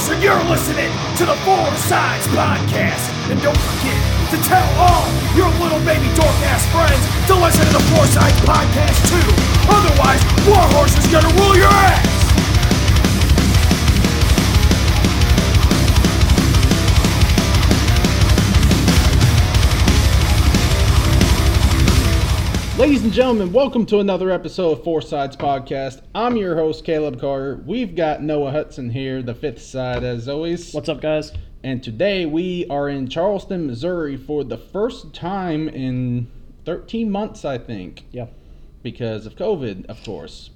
Warhorse, 0.00 0.14
and 0.14 0.22
you're 0.22 0.44
listening 0.44 0.90
to 1.16 1.26
the 1.26 1.34
Four 1.44 1.66
Sides 1.76 2.26
Podcast. 2.28 3.10
And 3.30 3.40
don't 3.42 3.56
forget 3.56 4.00
to 4.30 4.36
tell 4.48 4.66
all 4.78 5.06
your 5.36 5.48
little 5.60 5.78
baby 5.80 6.06
dork 6.14 6.36
ass 6.48 6.64
friends 6.72 7.04
to 7.26 7.34
listen 7.34 7.66
to 7.66 7.72
the 7.72 7.84
Four 7.94 8.06
Sides 8.06 8.40
Podcast 8.40 8.96
too. 9.08 9.28
Otherwise, 9.68 10.22
Warhorse 10.48 10.96
is 10.96 11.06
gonna 11.08 11.28
rule 11.40 11.56
your 11.56 11.68
ass. 11.68 12.19
Ladies 22.80 23.04
and 23.04 23.12
gentlemen, 23.12 23.52
welcome 23.52 23.84
to 23.86 23.98
another 23.98 24.30
episode 24.30 24.70
of 24.78 24.84
Four 24.84 25.02
Sides 25.02 25.36
Podcast. 25.36 26.00
I'm 26.14 26.36
your 26.36 26.56
host, 26.56 26.82
Caleb 26.82 27.20
Carter. 27.20 27.62
We've 27.66 27.94
got 27.94 28.22
Noah 28.22 28.52
Hudson 28.52 28.88
here, 28.88 29.20
the 29.20 29.34
fifth 29.34 29.60
side, 29.60 30.02
as 30.02 30.26
always. 30.30 30.72
What's 30.72 30.88
up, 30.88 31.02
guys? 31.02 31.30
And 31.62 31.82
today 31.82 32.24
we 32.24 32.66
are 32.70 32.88
in 32.88 33.06
Charleston, 33.10 33.66
Missouri 33.66 34.16
for 34.16 34.44
the 34.44 34.56
first 34.56 35.12
time 35.12 35.68
in 35.68 36.28
13 36.64 37.10
months, 37.10 37.44
I 37.44 37.58
think, 37.58 38.06
Yeah. 38.12 38.28
because 38.82 39.26
of 39.26 39.36
COVID, 39.36 39.84
of 39.90 40.02
course. 40.02 40.48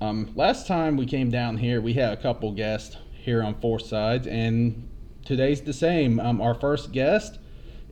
Um, 0.00 0.30
last 0.34 0.66
time 0.66 0.96
we 0.96 1.04
came 1.04 1.30
down 1.30 1.58
here, 1.58 1.82
we 1.82 1.92
had 1.92 2.14
a 2.14 2.16
couple 2.16 2.52
guests 2.52 2.96
here 3.12 3.42
on 3.42 3.54
Four 3.56 3.80
Sides, 3.80 4.26
and 4.26 4.88
today's 5.26 5.60
the 5.60 5.74
same. 5.74 6.20
Um, 6.20 6.40
our 6.40 6.54
first 6.54 6.90
guest 6.90 7.38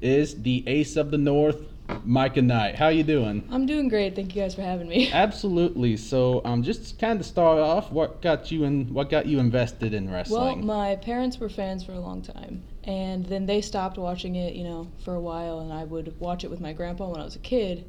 is 0.00 0.42
the 0.42 0.64
Ace 0.66 0.96
of 0.96 1.10
the 1.10 1.18
North, 1.18 1.64
Micah 2.04 2.42
Knight. 2.42 2.74
How 2.74 2.88
you 2.88 3.02
doing? 3.02 3.46
I'm 3.50 3.66
doing 3.66 3.88
great. 3.88 4.14
Thank 4.14 4.34
you 4.34 4.42
guys 4.42 4.54
for 4.54 4.62
having 4.62 4.88
me. 4.88 5.10
Absolutely. 5.12 5.96
So, 5.96 6.42
um, 6.44 6.62
just 6.62 6.98
kind 6.98 7.20
of 7.20 7.26
start 7.26 7.58
off. 7.58 7.90
What 7.90 8.22
got 8.22 8.50
you 8.50 8.64
in? 8.64 8.92
What 8.92 9.10
got 9.10 9.26
you 9.26 9.38
invested 9.38 9.94
in 9.94 10.10
wrestling? 10.10 10.66
Well, 10.66 10.86
my 10.86 10.96
parents 10.96 11.38
were 11.38 11.48
fans 11.48 11.84
for 11.84 11.92
a 11.92 12.00
long 12.00 12.22
time, 12.22 12.62
and 12.84 13.26
then 13.26 13.46
they 13.46 13.60
stopped 13.60 13.98
watching 13.98 14.36
it, 14.36 14.54
you 14.54 14.64
know, 14.64 14.88
for 15.04 15.14
a 15.14 15.20
while, 15.20 15.60
and 15.60 15.72
I 15.72 15.84
would 15.84 16.18
watch 16.20 16.44
it 16.44 16.50
with 16.50 16.60
my 16.60 16.72
grandpa 16.72 17.08
when 17.08 17.20
I 17.20 17.24
was 17.24 17.36
a 17.36 17.40
kid, 17.40 17.84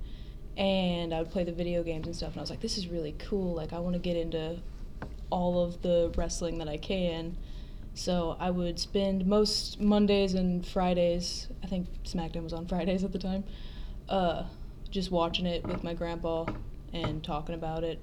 and 0.57 1.13
I 1.13 1.19
would 1.19 1.31
play 1.31 1.43
the 1.43 1.53
video 1.53 1.83
games 1.83 2.07
and 2.07 2.15
stuff, 2.15 2.31
and 2.31 2.39
I 2.39 2.41
was 2.41 2.49
like, 2.49 2.61
this 2.61 2.77
is 2.77 2.87
really 2.87 3.15
cool. 3.19 3.53
Like, 3.53 3.73
I 3.73 3.79
want 3.79 3.93
to 3.93 3.99
get 3.99 4.17
into 4.17 4.59
all 5.29 5.63
of 5.63 5.81
the 5.81 6.11
wrestling 6.17 6.57
that 6.57 6.67
I 6.67 6.77
can. 6.77 7.37
So 7.93 8.37
I 8.39 8.49
would 8.49 8.79
spend 8.79 9.25
most 9.25 9.79
Mondays 9.79 10.33
and 10.33 10.65
Fridays, 10.65 11.47
I 11.63 11.67
think 11.67 11.87
SmackDown 12.03 12.43
was 12.43 12.53
on 12.53 12.65
Fridays 12.65 13.03
at 13.03 13.11
the 13.11 13.19
time, 13.19 13.43
uh, 14.09 14.43
just 14.91 15.11
watching 15.11 15.45
it 15.45 15.65
with 15.65 15.83
my 15.83 15.93
grandpa 15.93 16.45
and 16.93 17.23
talking 17.23 17.55
about 17.55 17.83
it. 17.83 17.99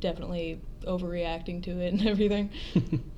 Definitely 0.00 0.60
overreacting 0.84 1.62
to 1.64 1.80
it 1.80 1.92
and 1.92 2.06
everything. 2.06 2.50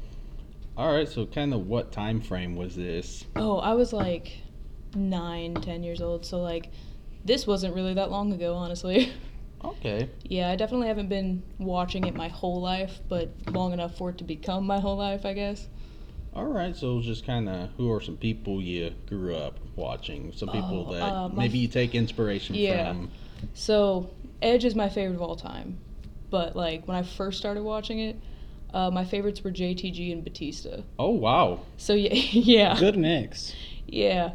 All 0.77 0.93
right. 0.93 1.09
So, 1.09 1.27
kind 1.27 1.53
of 1.53 1.67
what 1.67 1.91
time 1.93 2.21
frame 2.21 2.57
was 2.57 2.77
this? 2.77 3.25
Oh, 3.37 3.59
I 3.59 3.75
was 3.75 3.93
like 3.93 4.39
nine, 4.95 5.55
ten 5.57 5.83
years 5.83 6.01
old. 6.01 6.25
So 6.25 6.41
like, 6.41 6.71
this 7.25 7.47
wasn't 7.47 7.75
really 7.75 7.95
that 7.95 8.11
long 8.11 8.33
ago, 8.33 8.55
honestly. 8.55 9.13
Okay. 9.65 10.09
yeah, 10.23 10.51
I 10.51 10.55
definitely 10.55 10.87
haven't 10.87 11.09
been 11.09 11.43
watching 11.59 12.05
it 12.05 12.15
my 12.15 12.29
whole 12.29 12.61
life, 12.61 13.01
but 13.09 13.31
long 13.49 13.73
enough 13.73 13.97
for 13.99 14.11
it 14.11 14.19
to 14.19 14.25
become 14.25 14.65
my 14.65 14.79
whole 14.79 14.97
life, 14.97 15.27
I 15.27 15.33
guess. 15.33 15.67
All 16.39 16.47
right. 16.47 16.75
So, 16.77 16.93
it 16.93 16.97
was 16.99 17.07
just 17.07 17.27
kind 17.27 17.49
of 17.49 17.71
who 17.77 17.91
are 17.91 18.01
some 18.01 18.17
people 18.17 18.63
you 18.63 18.93
grew 19.07 19.35
up 19.35 19.59
watching? 19.75 20.33
Some 20.33 20.51
people 20.51 20.87
Oh, 20.89 20.93
that 20.93 21.03
uh, 21.13 21.29
maybe 21.31 21.59
f- 21.59 21.63
you 21.63 21.69
take 21.69 21.97
inspiration 21.97 22.55
Yeah. 22.55 22.93
from. 22.93 23.11
So 23.55 24.09
Edge 24.41 24.65
is 24.65 24.77
my 24.77 24.89
favorite 24.89 25.17
of 25.17 25.23
all 25.23 25.35
time, 25.35 25.79
but 26.31 26.55
like 26.55 26.87
when 26.87 26.97
I 26.97 27.03
first 27.03 27.39
started 27.39 27.65
watching 27.65 27.99
it, 27.99 28.17
uh, 28.73 28.89
my 28.93 29.05
favorites 29.05 29.43
were 29.43 29.51
JTG 29.51 30.13
and 30.13 30.23
Batista. 30.23 30.83
Oh 30.97 31.11
wow. 31.11 31.61
So 31.77 31.95
yeah, 31.95 32.15
yeah. 32.31 32.79
Good 32.79 32.97
mix. 32.97 33.53
Yeah. 33.87 34.33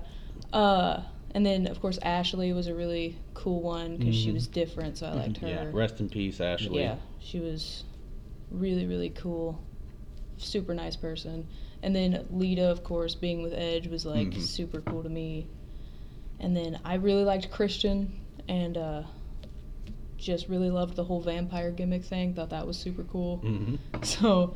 Uh, 0.51 1.03
and 1.33 1.45
then 1.45 1.67
of 1.67 1.79
course 1.81 1.99
Ashley 2.01 2.51
was 2.51 2.67
a 2.67 2.75
really 2.75 3.15
cool 3.33 3.61
one 3.61 3.95
because 3.95 4.13
she 4.15 4.29
Mhm. 4.29 4.33
was 4.33 4.47
different, 4.47 4.97
so 4.97 5.07
I 5.07 5.13
liked 5.13 5.37
her. 5.37 5.47
Yeah. 5.47 5.65
Rest 5.71 6.01
in 6.01 6.09
peace, 6.09 6.41
Ashley. 6.41 6.81
Yeah, 6.81 6.97
she 7.19 7.39
was 7.39 7.85
really 8.51 8.85
really 8.85 9.09
cool, 9.09 9.61
super 10.37 10.73
nice 10.73 10.95
person. 10.97 11.47
And 11.83 11.93
then 11.95 12.25
Lita, 12.31 12.65
of 12.71 12.83
course, 12.83 13.13
being 13.13 13.43
with 13.43 13.53
Edge 13.53 13.87
was 13.87 14.05
like 14.05 14.29
Mhm. 14.31 14.41
super 14.41 14.79
cool 14.81 15.03
to 15.03 15.09
me. 15.09 15.45
And 16.39 16.55
then 16.55 16.79
I 16.85 16.95
really 16.95 17.25
liked 17.25 17.51
Christian 17.51 18.11
and 18.47 18.77
uh, 18.77 19.03
just 20.17 20.47
really 20.47 20.69
loved 20.69 20.95
the 20.95 21.03
whole 21.03 21.19
vampire 21.19 21.71
gimmick 21.71 22.03
thing. 22.05 22.33
Thought 22.33 22.49
that 22.51 22.65
was 22.65 22.77
super 22.77 23.03
cool. 23.03 23.37
hmm 23.37 23.75
So, 24.03 24.53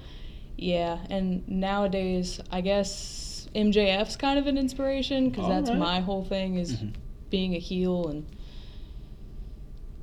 yeah, 0.58 1.00
and 1.10 1.46
nowadays, 1.50 2.40
I 2.50 2.62
guess 2.62 3.50
MJF's 3.54 4.16
kind 4.16 4.40
of 4.40 4.48
an 4.48 4.58
inspiration 4.58 5.30
because 5.30 5.48
that's 5.50 5.70
Alright. 5.70 5.80
my 5.80 6.00
whole 6.00 6.24
thing 6.24 6.56
is 6.56 6.78
Mhm. 6.78 6.94
being 7.30 7.56
a 7.56 7.60
heel 7.60 8.08
and 8.08 8.26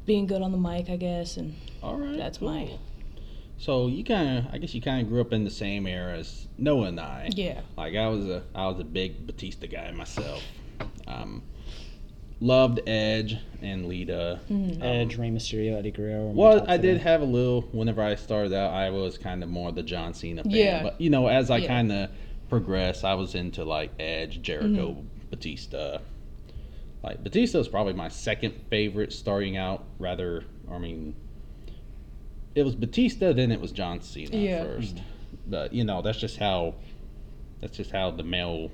being 0.05 0.27
good 0.27 0.43
on 0.43 0.53
the 0.53 0.59
mic, 0.59 0.91
I 0.91 0.97
guess, 0.97 1.39
and 1.39 1.55
right. 1.83 2.17
That's 2.19 2.41
my- 2.43 2.67
cool. 2.67 2.79
So 3.65 3.87
you 3.87 4.05
kind 4.05 4.39
of, 4.41 4.47
I 4.53 4.59
guess 4.59 4.75
you 4.75 4.83
kind 4.83 5.01
of 5.01 5.09
grew 5.09 5.23
up 5.23 5.33
in 5.33 5.45
the 5.45 5.51
same 5.51 5.87
era 5.87 6.19
as 6.19 6.49
Noah 6.59 6.89
and 6.89 7.01
I. 7.01 7.31
yeah, 7.35 7.63
Like 7.79 7.97
I 7.97 8.09
was 8.09 8.27
a 8.29 8.43
I 8.55 8.67
was 8.67 8.79
a 8.79 8.85
big 8.85 9.27
Batista 9.27 9.67
guy 9.67 9.91
myself. 9.93 10.43
Um, 11.07 11.43
loved 12.41 12.81
Edge 12.87 13.39
and 13.63 13.87
Lita. 13.87 14.41
Mhm. 14.51 14.75
Um, 14.77 14.83
Edge, 14.83 15.17
Rey 15.17 15.31
Mysterio, 15.31 15.79
Eddie 15.79 15.93
Guerrero. 15.93 16.27
Well, 16.27 16.61
top 16.61 16.69
I 16.69 16.77
did 16.77 17.01
have 17.01 17.23
a 17.23 17.25
little. 17.25 17.63
Whenever 17.73 18.03
I 18.03 18.17
started 18.17 18.53
out, 18.53 18.75
I 18.75 18.91
was 18.91 19.17
kind 19.17 19.43
of 19.43 19.49
more 19.49 19.73
the 19.73 19.83
John 19.83 20.13
Cena 20.13 20.43
fan. 20.43 20.53
Yeah. 20.53 20.83
But 20.83 21.01
you 21.01 21.09
know, 21.09 21.29
as 21.29 21.51
I 21.51 21.57
Yeah. 21.59 21.69
kind 21.69 21.91
of 21.91 22.11
progressed, 22.51 23.03
I 23.03 23.15
was 23.15 23.35
into 23.35 23.65
like 23.65 23.93
Edge, 23.99 24.43
Jericho, 24.43 24.91
Mm-hmm. 24.91 25.07
Batista. 25.31 26.01
Like 27.03 27.25
Batista 27.25 27.57
was 27.57 27.69
probably 27.69 27.95
my 27.95 28.09
second 28.09 28.53
favorite 28.69 29.15
starting 29.15 29.57
out. 29.57 29.85
Rather, 29.99 30.45
I 30.71 30.77
mean, 30.77 31.15
it 32.55 32.65
was 32.65 32.75
Batista, 32.75 33.33
then 33.33 33.51
it 33.51 33.61
was 33.61 33.73
John 33.73 34.01
Cena 34.01 34.37
Yeah. 34.37 34.63
first. 34.63 35.01
But 35.47 35.73
you 35.73 35.85
know, 35.85 36.03
that's 36.03 36.19
just 36.19 36.39
how. 36.39 36.75
That's 37.61 37.77
just 37.77 37.93
how 37.93 38.11
the 38.11 38.23
male 38.23 38.71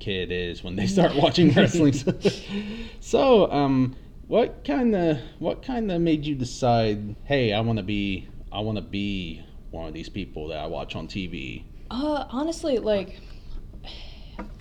kid 0.00 0.30
is 0.30 0.62
when 0.62 0.76
they 0.76 0.86
start 0.86 1.14
watching 1.16 1.50
wrestling. 1.54 1.94
so, 3.00 3.50
um, 3.50 3.96
what 4.26 4.64
kind 4.64 4.94
of 4.94 5.18
what 5.38 5.62
kind 5.62 5.90
of 5.90 6.00
made 6.00 6.26
you 6.26 6.34
decide? 6.34 7.16
Hey, 7.24 7.52
I 7.52 7.60
want 7.60 7.78
to 7.78 7.82
be 7.82 8.28
I 8.52 8.60
want 8.60 8.76
to 8.76 8.82
be 8.82 9.42
one 9.70 9.88
of 9.88 9.94
these 9.94 10.08
people 10.08 10.48
that 10.48 10.58
I 10.58 10.66
watch 10.66 10.94
on 10.94 11.08
TV. 11.08 11.64
Uh, 11.90 12.24
honestly, 12.30 12.78
like, 12.78 13.20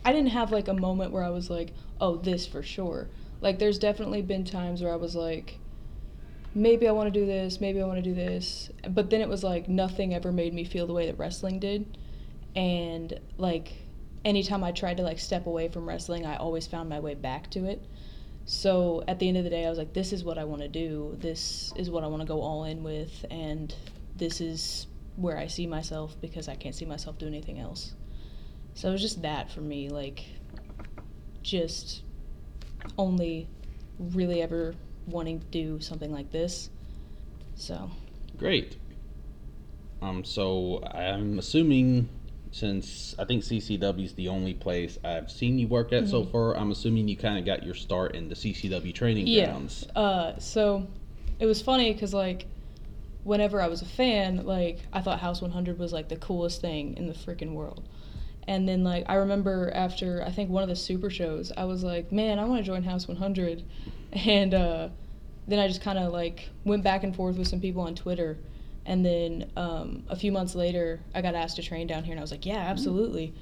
I 0.03 0.11
didn't 0.11 0.31
have 0.31 0.51
like 0.51 0.67
a 0.67 0.73
moment 0.73 1.11
where 1.11 1.23
I 1.23 1.29
was 1.29 1.49
like, 1.49 1.73
oh, 2.01 2.17
this 2.17 2.47
for 2.47 2.63
sure. 2.63 3.09
Like, 3.41 3.59
there's 3.59 3.77
definitely 3.77 4.21
been 4.21 4.45
times 4.45 4.81
where 4.81 4.91
I 4.91 4.95
was 4.95 5.15
like, 5.15 5.59
maybe 6.55 6.87
I 6.87 6.91
want 6.91 7.13
to 7.13 7.19
do 7.19 7.25
this, 7.25 7.59
maybe 7.59 7.81
I 7.81 7.85
want 7.85 7.97
to 7.97 8.03
do 8.03 8.13
this. 8.13 8.69
But 8.89 9.09
then 9.09 9.21
it 9.21 9.29
was 9.29 9.43
like, 9.43 9.67
nothing 9.67 10.13
ever 10.13 10.31
made 10.31 10.53
me 10.53 10.63
feel 10.63 10.87
the 10.87 10.93
way 10.93 11.07
that 11.07 11.17
wrestling 11.17 11.59
did. 11.59 11.97
And, 12.55 13.19
like, 13.37 13.73
anytime 14.25 14.63
I 14.63 14.71
tried 14.71 14.97
to 14.97 15.03
like 15.03 15.19
step 15.19 15.47
away 15.47 15.67
from 15.67 15.87
wrestling, 15.87 16.25
I 16.25 16.37
always 16.37 16.67
found 16.67 16.89
my 16.89 16.99
way 16.99 17.15
back 17.15 17.49
to 17.51 17.65
it. 17.65 17.83
So 18.45 19.03
at 19.07 19.19
the 19.19 19.27
end 19.27 19.37
of 19.37 19.43
the 19.43 19.49
day, 19.49 19.65
I 19.65 19.69
was 19.69 19.77
like, 19.77 19.93
this 19.93 20.11
is 20.11 20.23
what 20.23 20.37
I 20.37 20.43
want 20.43 20.61
to 20.61 20.67
do. 20.67 21.17
This 21.19 21.73
is 21.75 21.89
what 21.89 22.03
I 22.03 22.07
want 22.07 22.21
to 22.21 22.27
go 22.27 22.41
all 22.41 22.65
in 22.65 22.83
with. 22.83 23.25
And 23.31 23.73
this 24.17 24.41
is 24.41 24.87
where 25.15 25.37
I 25.37 25.47
see 25.47 25.65
myself 25.65 26.15
because 26.21 26.47
I 26.47 26.55
can't 26.55 26.75
see 26.75 26.85
myself 26.85 27.17
doing 27.17 27.33
anything 27.33 27.59
else. 27.59 27.93
So 28.73 28.89
it 28.89 28.91
was 28.91 29.01
just 29.01 29.21
that 29.21 29.51
for 29.51 29.61
me, 29.61 29.89
like, 29.89 30.25
just 31.41 32.01
only 32.97 33.47
really 33.97 34.41
ever 34.41 34.75
wanting 35.07 35.39
to 35.39 35.45
do 35.47 35.79
something 35.79 36.11
like 36.11 36.31
this. 36.31 36.69
So, 37.55 37.91
Great. 38.37 38.77
Um, 40.01 40.23
so 40.23 40.83
I'm 40.83 41.39
assuming 41.39 42.09
since 42.53 43.15
I 43.17 43.25
think 43.25 43.43
CCW 43.43 44.05
is 44.05 44.13
the 44.13 44.27
only 44.27 44.53
place 44.53 44.99
I've 45.03 45.31
seen 45.31 45.57
you 45.57 45.67
work 45.67 45.91
at 45.91 46.07
so 46.07 46.23
far, 46.23 46.55
I'm 46.55 46.71
assuming 46.71 47.07
you 47.07 47.17
kind 47.17 47.39
of 47.39 47.45
got 47.45 47.63
your 47.63 47.73
start 47.73 48.15
in 48.15 48.29
the 48.29 48.35
CCW 48.35 48.93
training 48.93 49.25
yeah. 49.27 49.45
grounds. 49.45 49.87
Uh, 49.95 50.37
so 50.37 50.87
it 51.39 51.47
was 51.47 51.61
funny 51.61 51.91
because, 51.93 52.13
like, 52.13 52.45
whenever 53.23 53.59
I 53.59 53.67
was 53.67 53.81
a 53.81 53.85
fan, 53.85 54.45
like, 54.45 54.79
I 54.93 55.01
thought 55.01 55.19
House 55.19 55.41
100 55.41 55.79
was, 55.79 55.91
like, 55.91 56.09
the 56.09 56.15
coolest 56.15 56.61
thing 56.61 56.95
in 56.95 57.07
the 57.07 57.13
freaking 57.13 57.53
world. 57.53 57.83
And 58.47 58.67
then, 58.67 58.83
like, 58.83 59.05
I 59.07 59.15
remember 59.15 59.71
after, 59.73 60.23
I 60.25 60.31
think, 60.31 60.49
one 60.49 60.63
of 60.63 60.69
the 60.69 60.75
super 60.75 61.09
shows, 61.09 61.51
I 61.55 61.63
was 61.63 61.83
like, 61.83 62.11
man, 62.11 62.39
I 62.39 62.45
want 62.45 62.59
to 62.59 62.65
join 62.65 62.83
House 62.83 63.07
100. 63.07 63.63
And 64.25 64.53
uh, 64.53 64.89
then 65.47 65.57
I 65.57 65.67
just 65.67 65.81
kind 65.81 65.97
of, 65.97 66.13
like, 66.13 66.49
went 66.65 66.83
back 66.83 67.03
and 67.03 67.15
forth 67.15 67.35
with 67.35 67.47
some 67.47 67.59
people 67.59 67.81
on 67.81 67.95
Twitter. 67.95 68.37
And 68.85 69.03
then 69.03 69.49
um, 69.57 70.03
a 70.07 70.15
few 70.15 70.31
months 70.31 70.53
later, 70.53 70.99
I 71.15 71.21
got 71.23 71.33
asked 71.33 71.55
to 71.55 71.63
train 71.63 71.87
down 71.87 72.03
here, 72.03 72.11
and 72.11 72.19
I 72.19 72.21
was 72.21 72.29
like, 72.29 72.45
yeah, 72.45 72.57
absolutely. 72.57 73.33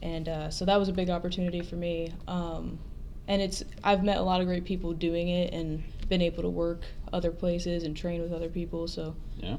And 0.00 0.28
uh, 0.28 0.50
so 0.50 0.64
that 0.64 0.78
was 0.78 0.88
a 0.88 0.92
big 0.92 1.10
opportunity 1.10 1.60
for 1.62 1.76
me. 1.76 2.12
Um, 2.26 2.78
and 3.26 3.42
it's 3.42 3.62
I've 3.84 4.02
met 4.02 4.16
a 4.16 4.22
lot 4.22 4.40
of 4.40 4.46
great 4.46 4.64
people 4.64 4.92
doing 4.94 5.28
it 5.28 5.52
and 5.52 5.82
been 6.08 6.22
able 6.22 6.42
to 6.42 6.48
work 6.48 6.84
other 7.12 7.30
places 7.30 7.82
and 7.82 7.94
train 7.96 8.22
with 8.22 8.32
other 8.32 8.48
people. 8.48 8.88
So 8.88 9.14
Yeah. 9.38 9.58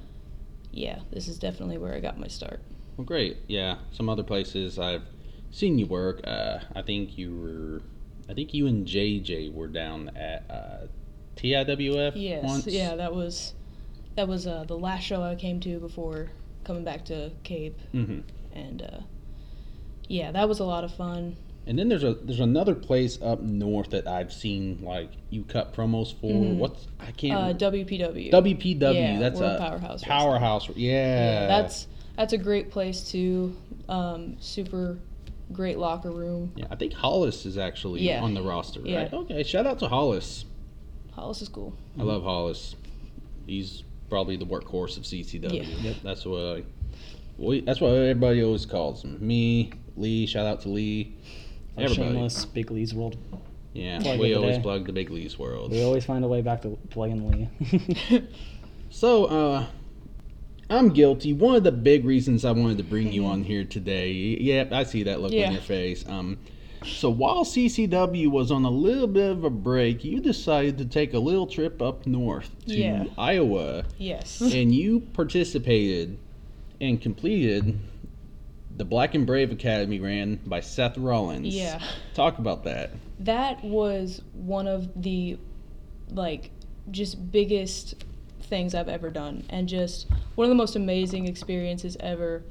yeah, 0.71 0.99
this 1.11 1.27
is 1.27 1.37
definitely 1.37 1.77
where 1.77 1.93
I 1.93 1.99
got 1.99 2.17
my 2.19 2.27
start. 2.27 2.61
Well, 2.99 3.05
great. 3.05 3.37
Yeah, 3.47 3.77
some 3.93 4.09
other 4.09 4.23
places 4.23 4.77
I've 4.77 5.03
seen 5.51 5.79
you 5.79 5.85
work. 5.85 6.19
Uh, 6.27 6.59
I 6.75 6.81
think 6.81 7.17
you 7.17 7.33
were, 7.33 7.81
I 8.29 8.33
think 8.33 8.53
you 8.53 8.67
and 8.67 8.85
JJ 8.85 9.53
were 9.53 9.69
down 9.69 10.09
at 10.17 10.43
uh, 10.49 10.87
TIWF 11.37 12.11
Yes, 12.15 12.43
once. 12.43 12.67
yeah, 12.67 12.95
that 12.95 13.15
was 13.15 13.53
that 14.17 14.27
was 14.27 14.45
uh, 14.45 14.65
the 14.67 14.77
last 14.77 15.03
show 15.05 15.23
I 15.23 15.35
came 15.35 15.61
to 15.61 15.79
before 15.79 16.29
coming 16.65 16.83
back 16.83 17.05
to 17.05 17.31
Cape, 17.43 17.79
Mm-hmm. 17.93 18.19
and 18.51 18.81
uh, 18.81 18.99
yeah, 20.09 20.33
that 20.33 20.49
was 20.49 20.59
a 20.59 20.65
lot 20.65 20.83
of 20.83 20.93
fun. 20.93 21.37
And 21.67 21.79
then 21.79 21.87
there's 21.87 22.03
a 22.03 22.15
there's 22.15 22.41
another 22.41 22.75
place 22.75 23.17
up 23.21 23.39
north 23.41 23.91
that 23.91 24.07
I've 24.09 24.33
seen 24.33 24.79
like 24.83 25.11
you 25.29 25.43
cut 25.45 25.73
promos 25.73 26.13
for. 26.19 26.33
Mhm. 26.33 26.57
What's 26.57 26.85
I 26.99 27.11
can't. 27.11 27.63
Uh. 27.63 27.69
WPW. 27.69 28.29
WPW. 28.29 28.93
Yeah, 28.93 29.19
that's 29.19 29.39
a 29.39 29.55
Powerhouse 29.57 30.03
Powerhouse. 30.03 30.67
Yeah. 30.75 30.91
Yeah, 31.43 31.47
that's 31.47 31.87
that's 32.19 32.33
a 32.33 32.37
great 32.37 32.69
place 32.69 33.09
too. 33.09 33.55
Um, 33.87 34.35
super 34.39 34.97
great 35.53 35.79
locker 35.79 36.11
room. 36.11 36.51
Yeah, 36.55 36.65
I 36.69 36.75
think 36.75 36.93
Hollis 36.93 37.45
is 37.45 37.57
actually 37.57 38.01
Yeah. 38.01 38.21
on 38.21 38.33
the 38.33 38.41
roster, 38.43 38.81
Yeah. 38.83 38.97
right? 39.03 39.13
Okay, 39.13 39.41
shout 39.43 39.65
out 39.65 39.79
to 39.79 39.87
Hollis. 39.87 40.43
Hollis 41.13 41.41
is 41.41 41.49
cool. 41.49 41.73
I 41.97 42.03
love 42.03 42.23
Hollis. 42.23 42.75
He's 43.47 43.83
probably 44.09 44.35
the 44.37 44.45
workhorse 44.45 44.97
of 44.97 45.03
CCW. 45.05 45.53
Yeah. 45.63 45.77
Yep. 45.81 45.95
That's 46.03 46.25
what 46.25 46.57
I, 46.57 46.63
we, 47.37 47.61
that's 47.61 47.79
what 47.81 47.93
everybody 47.93 48.43
always 48.43 48.65
calls 48.65 49.03
him. 49.03 49.17
Me, 49.25 49.71
Lee. 49.97 50.25
Shout 50.25 50.45
out 50.45 50.61
to 50.61 50.69
Lee. 50.69 51.15
Like 51.77 51.85
Everybody. 51.85 52.09
Shameless, 52.11 52.45
Big 52.45 52.69
Lee's 52.71 52.93
World. 52.93 53.17
Yeah, 53.73 53.99
Plug 53.99 54.19
we 54.19 54.35
always 54.35 54.57
day. 54.57 54.61
plug 54.63 54.85
the 54.87 54.91
Big 54.93 55.09
Lee's 55.09 55.39
world. 55.39 55.71
We 55.71 55.83
always 55.83 56.03
find 56.03 56.25
a 56.25 56.27
way 56.27 56.41
back 56.41 56.61
to 56.63 56.77
playing 56.89 57.29
Lee. 57.31 57.47
So, 58.91 59.25
uh, 59.25 59.65
I'm 60.69 60.89
guilty. 60.89 61.33
One 61.33 61.55
of 61.55 61.63
the 61.63 61.71
big 61.71 62.05
reasons 62.05 62.45
I 62.45 62.51
wanted 62.51 62.77
to 62.77 62.83
bring 62.83 63.11
you 63.11 63.25
on 63.25 63.43
here 63.43 63.63
today. 63.63 64.11
Yep, 64.11 64.71
I 64.71 64.83
see 64.83 65.03
that 65.03 65.19
look 65.21 65.31
Yeah. 65.31 65.47
on 65.47 65.53
your 65.53 65.61
face. 65.61 66.07
Um, 66.07 66.37
so 66.85 67.09
while 67.09 67.43
CCW 67.43 68.27
was 68.29 68.51
on 68.51 68.63
a 68.65 68.69
little 68.69 69.07
bit 69.07 69.31
of 69.31 69.43
a 69.43 69.49
break, 69.49 70.03
you 70.05 70.19
decided 70.19 70.77
to 70.77 70.85
take 70.85 71.13
a 71.13 71.19
little 71.19 71.47
trip 71.47 71.81
up 71.81 72.05
north 72.05 72.51
to 72.67 72.75
Yeah. 72.77 73.05
Iowa, 73.17 73.85
yes. 73.97 74.39
and 74.53 74.73
you 74.73 75.01
participated 75.13 76.17
and 76.79 77.01
completed 77.01 77.77
the 78.77 78.85
Black 78.85 79.13
and 79.15 79.25
Brave 79.27 79.51
Academy 79.51 79.99
ran 79.99 80.39
by 80.45 80.61
Seth 80.61 80.97
Rollins. 80.97 81.53
Yeah. 81.53 81.81
Talk 82.13 82.37
about 82.39 82.63
that. 82.65 82.91
that 83.19 83.61
was 83.65 84.21
one 84.33 84.67
of 84.67 84.89
the 85.03 85.37
like 86.11 86.51
just 86.89 87.31
biggest 87.31 87.95
things 88.49 88.75
I've 88.75 88.89
ever 88.89 89.09
done 89.09 89.45
and 89.49 89.67
just 89.69 90.07
one 90.35 90.45
of 90.45 90.49
the 90.49 90.55
most 90.55 90.75
amazing 90.75 91.27
experiences 91.27 91.95
ever. 91.99 92.43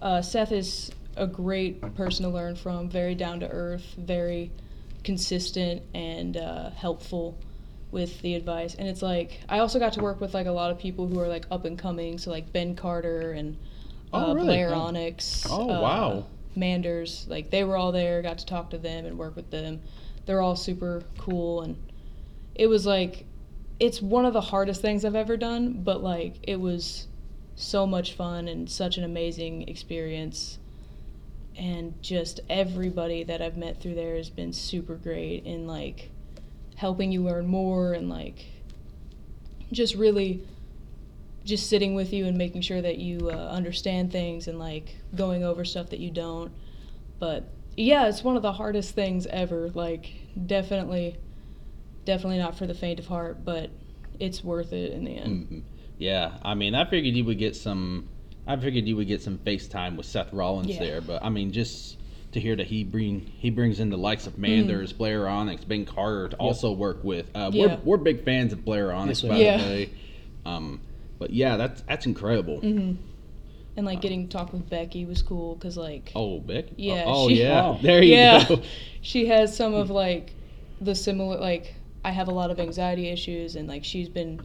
Uh, 0.00 0.22
Seth 0.22 0.52
is 0.52 0.90
a 1.16 1.26
great 1.26 1.80
person 1.94 2.24
to 2.24 2.30
learn 2.30 2.54
from, 2.54 2.88
very 2.88 3.14
down 3.14 3.40
to 3.40 3.48
earth, 3.50 3.94
very 3.96 4.50
consistent 5.02 5.82
and 5.94 6.36
uh, 6.36 6.70
helpful 6.70 7.38
with 7.90 8.20
the 8.20 8.34
advice. 8.34 8.74
And 8.74 8.86
it's 8.86 9.02
like 9.02 9.40
I 9.48 9.60
also 9.60 9.78
got 9.78 9.94
to 9.94 10.00
work 10.02 10.20
with 10.20 10.34
like 10.34 10.46
a 10.46 10.52
lot 10.52 10.70
of 10.70 10.78
people 10.78 11.06
who 11.06 11.18
are 11.20 11.28
like 11.28 11.46
up 11.50 11.64
and 11.64 11.78
coming, 11.78 12.18
so 12.18 12.30
like 12.30 12.52
Ben 12.52 12.76
Carter 12.76 13.32
and 13.32 13.56
Oh, 14.12 14.30
uh, 14.30 14.34
really? 14.34 14.46
Blair 14.46 14.70
Oh. 14.74 14.80
Onyx. 14.80 15.46
Oh, 15.50 15.70
uh, 15.70 15.80
wow. 15.80 16.26
Manders, 16.54 17.26
like 17.28 17.50
they 17.50 17.64
were 17.64 17.76
all 17.76 17.92
there, 17.92 18.22
got 18.22 18.38
to 18.38 18.46
talk 18.46 18.70
to 18.70 18.78
them 18.78 19.04
and 19.04 19.18
work 19.18 19.36
with 19.36 19.50
them. 19.50 19.80
They're 20.26 20.40
all 20.40 20.56
super 20.56 21.02
cool 21.18 21.62
and 21.62 21.76
it 22.54 22.66
was 22.66 22.86
like 22.86 23.24
it's 23.78 24.00
one 24.00 24.24
of 24.24 24.32
the 24.32 24.40
hardest 24.40 24.80
things 24.80 25.04
I've 25.04 25.14
ever 25.14 25.36
done, 25.36 25.82
but 25.82 26.02
like 26.02 26.36
it 26.42 26.60
was 26.60 27.06
so 27.56 27.86
much 27.86 28.12
fun 28.14 28.48
and 28.48 28.70
such 28.70 28.98
an 28.98 29.04
amazing 29.04 29.68
experience. 29.68 30.58
And 31.56 32.00
just 32.02 32.40
everybody 32.50 33.24
that 33.24 33.40
I've 33.40 33.56
met 33.56 33.80
through 33.80 33.94
there 33.94 34.16
has 34.16 34.28
been 34.28 34.52
super 34.52 34.94
great 34.94 35.44
in 35.44 35.66
like 35.66 36.10
helping 36.76 37.10
you 37.12 37.22
learn 37.22 37.46
more 37.46 37.94
and 37.94 38.10
like 38.10 38.44
just 39.72 39.94
really 39.94 40.42
just 41.44 41.68
sitting 41.68 41.94
with 41.94 42.12
you 42.12 42.26
and 42.26 42.36
making 42.36 42.60
sure 42.60 42.82
that 42.82 42.98
you 42.98 43.30
uh, 43.30 43.48
understand 43.50 44.12
things 44.12 44.48
and 44.48 44.58
like 44.58 44.96
going 45.14 45.44
over 45.44 45.64
stuff 45.64 45.90
that 45.90 46.00
you 46.00 46.10
don't. 46.10 46.52
But 47.18 47.44
yeah, 47.76 48.08
it's 48.08 48.24
one 48.24 48.36
of 48.36 48.42
the 48.42 48.52
hardest 48.52 48.94
things 48.94 49.26
ever. 49.26 49.70
Like 49.70 50.12
definitely, 50.46 51.16
definitely 52.06 52.38
not 52.38 52.56
for 52.56 52.66
the 52.66 52.72
faint 52.74 52.98
of 52.98 53.06
heart, 53.06 53.44
but 53.44 53.68
it's 54.18 54.42
worth 54.42 54.72
it 54.72 54.92
in 54.92 55.04
the 55.04 55.12
end. 55.12 55.48
Mhm. 55.50 55.62
Yeah, 55.98 56.32
I 56.42 56.54
mean, 56.54 56.74
I 56.74 56.84
figured 56.86 57.14
you 57.14 57.24
would 57.26 57.38
get 57.38 57.54
some. 57.54 58.08
I 58.46 58.56
figured 58.56 58.86
you 58.86 58.96
would 58.96 59.08
get 59.08 59.20
some 59.22 59.38
FaceTime 59.38 59.96
with 59.96 60.06
Seth 60.06 60.32
Rollins 60.32 60.68
Yeah. 60.68 60.78
there, 60.80 61.00
but 61.02 61.22
I 61.22 61.28
mean, 61.28 61.52
just 61.52 61.98
to 62.32 62.40
hear 62.40 62.54
that 62.56 62.66
he 62.68 62.84
bring 62.84 63.20
he 63.38 63.50
brings 63.50 63.80
in 63.80 63.90
the 63.90 63.96
likes 63.98 64.26
of 64.26 64.38
Manders, 64.38 64.92
Blair 64.92 65.28
Onyx, 65.28 65.64
Ben 65.64 65.84
Carter 65.84 66.28
to 66.30 66.36
also 66.36 66.72
work 66.72 67.02
with. 67.04 67.26
Uh, 67.34 67.50
Mm. 67.50 67.54
Yeah. 67.54 67.66
We're 67.66 67.78
we're 67.84 67.96
big 67.98 68.24
fans 68.24 68.52
of 68.52 68.64
Blair 68.64 68.92
Onyx, 68.92 69.22
Yes, 69.22 69.30
by. 69.32 69.38
Yeah. 69.38 69.56
the 69.58 69.64
way. 69.64 69.90
Um, 70.44 70.80
but 71.18 71.30
yeah, 71.30 71.56
that's 71.56 71.82
that's 71.82 72.06
incredible. 72.06 72.60
hmm 72.60 72.92
And 73.76 73.84
like 73.86 74.00
getting 74.00 74.28
to 74.28 74.32
talk 74.36 74.52
with 74.52 74.68
Becky 74.70 75.04
was 75.06 75.22
cool 75.22 75.54
because 75.54 75.76
like 75.76 76.12
Oh, 76.14 76.38
Beck. 76.40 76.66
Yeah, 76.76 77.04
Oh, 77.06 77.28
she- 77.28 77.40
yeah. 77.40 77.64
Oh. 77.66 77.78
There 77.82 78.02
you 78.02 78.14
yeah, 78.14 78.46
go. 78.48 78.60
she 79.00 79.26
has 79.26 79.56
some 79.56 79.74
of 79.74 79.90
like 79.90 80.32
the 80.80 80.94
similar 80.94 81.38
like 81.40 81.74
I 82.06 82.10
have 82.12 82.28
a 82.28 82.30
lot 82.30 82.52
of 82.52 82.60
anxiety 82.60 83.08
issues 83.08 83.56
and 83.56 83.66
like 83.68 83.84
she's 83.84 84.08
been 84.08 84.40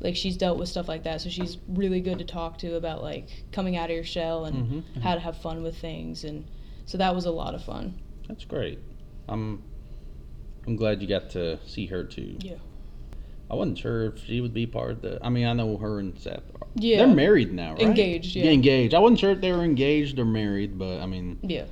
like 0.00 0.16
she's 0.16 0.38
dealt 0.38 0.58
with 0.58 0.70
stuff 0.70 0.88
like 0.88 1.02
that 1.04 1.20
so 1.20 1.28
she's 1.28 1.58
really 1.68 2.00
good 2.00 2.18
to 2.18 2.24
talk 2.24 2.56
to 2.58 2.76
about 2.76 3.02
like 3.02 3.28
coming 3.52 3.76
out 3.76 3.90
of 3.90 3.94
your 3.94 4.04
shell 4.04 4.46
and 4.46 4.82
Mhm. 4.96 5.02
how 5.02 5.14
to 5.14 5.20
have 5.20 5.36
fun 5.36 5.62
with 5.62 5.76
things 5.76 6.24
and 6.24 6.44
so 6.86 6.96
that 6.96 7.14
was 7.14 7.26
a 7.26 7.30
lot 7.30 7.54
of 7.54 7.62
fun. 7.62 7.94
That's 8.26 8.46
great. 8.46 8.78
I'm 9.28 9.62
I'm 10.66 10.76
glad 10.76 11.02
you 11.02 11.08
got 11.08 11.28
to 11.30 11.58
see 11.66 11.84
her 11.86 12.04
too. 12.04 12.36
Yeah. 12.40 12.54
I 13.50 13.54
wasn't 13.54 13.76
sure 13.76 14.06
if 14.06 14.24
she 14.24 14.40
would 14.40 14.54
be 14.54 14.66
part 14.66 14.92
of 14.92 15.02
the. 15.02 15.18
I 15.22 15.28
mean, 15.28 15.44
I 15.46 15.52
know 15.52 15.76
her 15.76 15.98
and 15.98 16.18
Seth. 16.18 16.42
Are, 16.54 16.66
Yeah. 16.76 17.04
They're 17.04 17.14
married 17.14 17.52
now, 17.52 17.72
right? 17.72 17.82
Engaged, 17.82 18.34
yeah. 18.34 18.50
engaged. 18.50 18.94
I 18.94 18.98
wasn't 18.98 19.20
sure 19.20 19.30
if 19.32 19.42
they 19.42 19.52
were 19.52 19.62
engaged 19.62 20.18
or 20.18 20.24
married, 20.24 20.78
but 20.78 21.00
I 21.00 21.06
mean, 21.06 21.38
Yeah. 21.42 21.66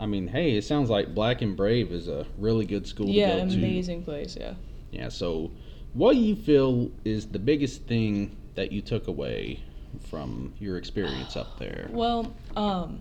I 0.00 0.06
mean, 0.06 0.28
hey, 0.28 0.56
it 0.56 0.64
sounds 0.64 0.90
like 0.90 1.14
Black 1.14 1.42
and 1.42 1.56
Brave 1.56 1.90
is 1.92 2.08
a 2.08 2.26
really 2.38 2.64
good 2.64 2.86
school 2.86 3.08
Yeah, 3.08 3.36
to 3.36 3.42
go 3.42 3.48
to. 3.48 3.54
amazing 3.58 4.02
place, 4.04 4.36
yeah. 4.38 4.54
Yeah. 4.90 5.08
So, 5.08 5.50
what 5.92 6.14
do 6.14 6.20
you 6.20 6.36
feel 6.36 6.90
is 7.04 7.26
the 7.26 7.38
biggest 7.38 7.82
thing 7.84 8.36
that 8.54 8.70
you 8.72 8.80
took 8.80 9.08
away 9.08 9.60
from 10.08 10.52
your 10.60 10.76
experience 10.76 11.36
up 11.36 11.58
there? 11.58 11.88
Well, 11.92 12.32
um, 12.56 13.00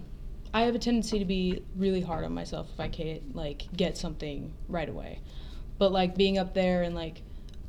I 0.54 0.62
have 0.62 0.74
a 0.76 0.80
tendency 0.80 1.20
to 1.20 1.26
be 1.26 1.62
really 1.76 2.02
hard 2.02 2.26
on 2.26 2.34
myself 2.34 2.70
if 2.74 2.80
I 2.80 2.88
can't 2.88 3.36
like 3.36 3.68
get 3.76 3.98
something 3.98 4.54
right 4.68 4.90
away. 4.90 5.20
But 5.78 5.92
like 5.92 6.16
being 6.18 6.38
up 6.40 6.54
there 6.56 6.82
and 6.82 6.96
like 6.96 7.22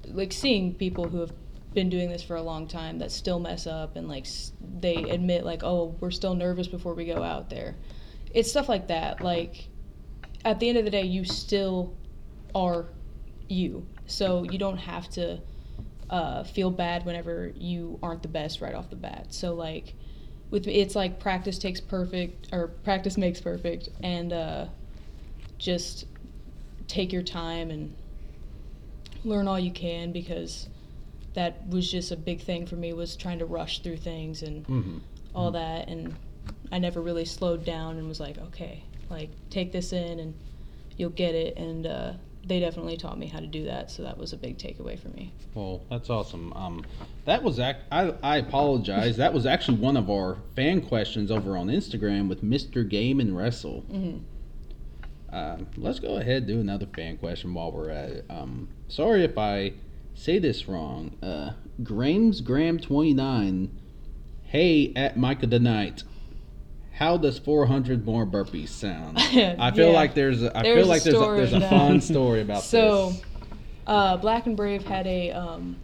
like 0.07 0.33
seeing 0.33 0.73
people 0.73 1.09
who 1.09 1.21
have 1.21 1.33
been 1.75 1.91
doing 1.91 2.09
this 2.09 2.23
for 2.23 2.35
a 2.37 2.41
long 2.43 2.67
time 2.67 2.99
that 3.00 3.12
still 3.12 3.38
mess 3.38 3.67
up 3.67 3.95
and 3.97 4.09
like 4.09 4.25
s- 4.25 4.52
they 4.81 4.95
admit 5.11 5.45
like 5.45 5.62
oh 5.62 5.95
we're 6.00 6.11
still 6.11 6.35
nervous 6.35 6.67
before 6.67 6.95
we 6.95 7.05
go 7.05 7.23
out 7.23 7.50
there. 7.50 7.75
It's 8.32 8.50
stuff 8.50 8.68
like 8.68 8.88
that. 8.88 9.23
Like 9.23 9.68
at 10.44 10.61
the 10.61 10.68
end 10.68 10.78
of 10.78 10.85
the 10.85 10.90
day 10.90 11.02
you 11.02 11.25
still 11.25 11.97
are 12.54 12.87
you. 13.49 13.87
So 14.06 14.42
you 14.44 14.58
don't 14.58 14.78
have 14.78 15.08
to 15.11 15.40
uh, 16.11 16.44
feel 16.44 16.70
bad 16.70 17.04
whenever 17.04 17.52
you 17.56 17.99
aren't 18.02 18.23
the 18.23 18.28
best 18.28 18.61
right 18.61 18.75
off 18.75 18.90
the 18.90 18.97
bat. 18.97 19.26
So 19.30 19.54
like 19.54 19.94
with 20.50 20.66
me, 20.66 20.75
it's 20.75 20.94
like 20.94 21.20
practice 21.20 21.58
takes 21.58 21.80
perfect 21.80 22.49
or 22.52 22.68
practice 22.68 23.18
makes 23.18 23.40
perfect, 23.40 23.90
and 24.02 24.32
uh, 24.32 24.66
just 25.58 26.06
take 26.87 27.12
your 27.12 27.23
time 27.23 27.70
and 27.70 27.94
learn 29.25 29.47
all 29.47 29.58
you 29.58 29.70
can 29.70 30.11
because 30.12 30.68
that 31.35 31.66
was 31.68 31.90
just 31.90 32.11
a 32.11 32.16
big 32.16 32.40
thing 32.40 32.66
for 32.66 32.76
me 32.76 32.92
was 32.92 33.14
trying 33.14 33.38
to 33.38 33.44
rush 33.44 33.80
through 33.80 33.97
things 33.97 34.42
and 34.42 34.66
hmm 34.66 34.99
all 35.35 35.50
that 35.52 35.87
and 35.88 36.16
I 36.73 36.79
never 36.79 37.01
really 37.01 37.25
slowed 37.25 37.65
down 37.65 37.97
and 37.99 38.09
was 38.09 38.21
like 38.21 38.39
okay 38.39 38.85
like 39.11 39.31
take 39.51 39.73
this 39.73 39.93
in 39.93 40.19
and 40.21 40.35
you'll 40.97 41.11
get 41.11 41.35
it 41.35 41.57
and 41.57 41.87
uh, 41.87 42.13
they 42.47 42.61
definitely 42.61 42.97
taught 42.97 43.19
me 43.19 43.27
how 43.27 43.41
to 43.41 43.47
do 43.47 43.65
that 43.65 43.91
so 43.91 44.03
that 44.03 44.19
was 44.19 44.33
a 44.33 44.37
big 44.37 44.59
takeaway 44.59 44.99
for 44.99 45.09
me 45.09 45.33
Well, 45.55 45.83
that's 45.91 46.11
awesome. 46.11 46.53
Um, 46.55 46.85
that 47.25 47.43
was 47.43 47.59
ac- 47.61 47.79
I, 47.93 48.15
I 48.23 48.37
apologize. 48.39 49.17
That 49.19 49.33
was 49.35 49.45
actually 49.47 49.79
one 49.79 49.97
of 49.97 50.09
our 50.11 50.39
fan 50.57 50.81
questions 50.83 51.31
over 51.31 51.57
on 51.57 51.69
Instagram 51.69 52.29
with 52.29 52.43
Mr. 52.43 52.89
Game 52.89 53.21
and 53.21 53.37
Wrestle. 53.37 53.85
Mhm. 53.91 54.21
Um, 55.31 55.67
let's 55.77 55.99
go 56.01 56.17
ahead 56.17 56.39
and 56.39 56.47
do 56.47 56.61
another 56.61 56.87
fan 56.87 57.19
question 57.19 57.53
while 57.53 57.71
we're 57.71 57.91
at 57.91 58.11
it. 58.11 58.25
Um, 58.31 58.69
sorry 58.89 59.25
if 59.25 59.37
I 59.37 59.75
say 60.15 60.39
this 60.39 60.67
wrong. 60.69 61.17
Uh, 61.23 61.51
Grames 61.83 62.41
Graham 62.41 62.79
twenty 62.79 63.13
nine. 63.13 63.71
Hey, 64.45 64.93
at 64.97 65.19
Micah 65.19 65.47
the 65.47 65.59
Knight. 65.61 66.03
How 66.99 67.17
does 67.17 67.38
400 67.38 68.05
more 68.05 68.26
burpees 68.26 68.71
sound? 68.71 69.19
I 69.21 69.71
feel 69.71 69.88
Yeah. 69.90 69.93
like 69.95 70.14
there's 70.14 70.43
a, 70.43 70.57
I 70.57 70.62
There's 70.64 70.78
feel 70.78 70.87
like 70.88 71.02
there's 71.05 71.14
a, 71.17 71.19
there's 71.21 71.52
a 71.52 71.61
fun 71.69 72.00
story 72.00 72.40
about 72.40 72.62
So, 72.64 73.11
this. 73.11 73.23
uh, 73.87 74.17
Black 74.17 74.47
and 74.47 74.57
Brave 74.57 74.85
had 74.85 75.07
a 75.07 75.31
um, 75.31 75.76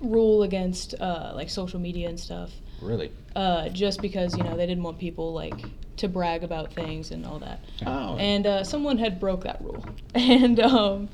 rule 0.00 0.44
against 0.44 0.94
uh, 1.00 1.32
like 1.34 1.50
social 1.50 1.80
media 1.80 2.08
and 2.08 2.20
stuff, 2.20 2.52
Really? 2.80 3.10
uh, 3.34 3.68
just 3.70 4.00
because 4.00 4.36
you 4.36 4.44
know 4.44 4.56
they 4.56 4.66
didn't 4.66 4.84
want 4.84 4.98
people 5.00 5.32
like 5.32 5.54
to 5.96 6.06
brag 6.08 6.44
about 6.44 6.72
things 6.72 7.10
and 7.10 7.26
all 7.26 7.40
that. 7.40 7.58
Oh. 7.84 8.16
And 8.16 8.46
uh, 8.46 8.62
someone 8.62 8.98
had 8.98 9.18
broke 9.18 9.42
that 9.42 9.60
rule 9.60 9.84
and 10.14 10.60
um, 10.60 11.08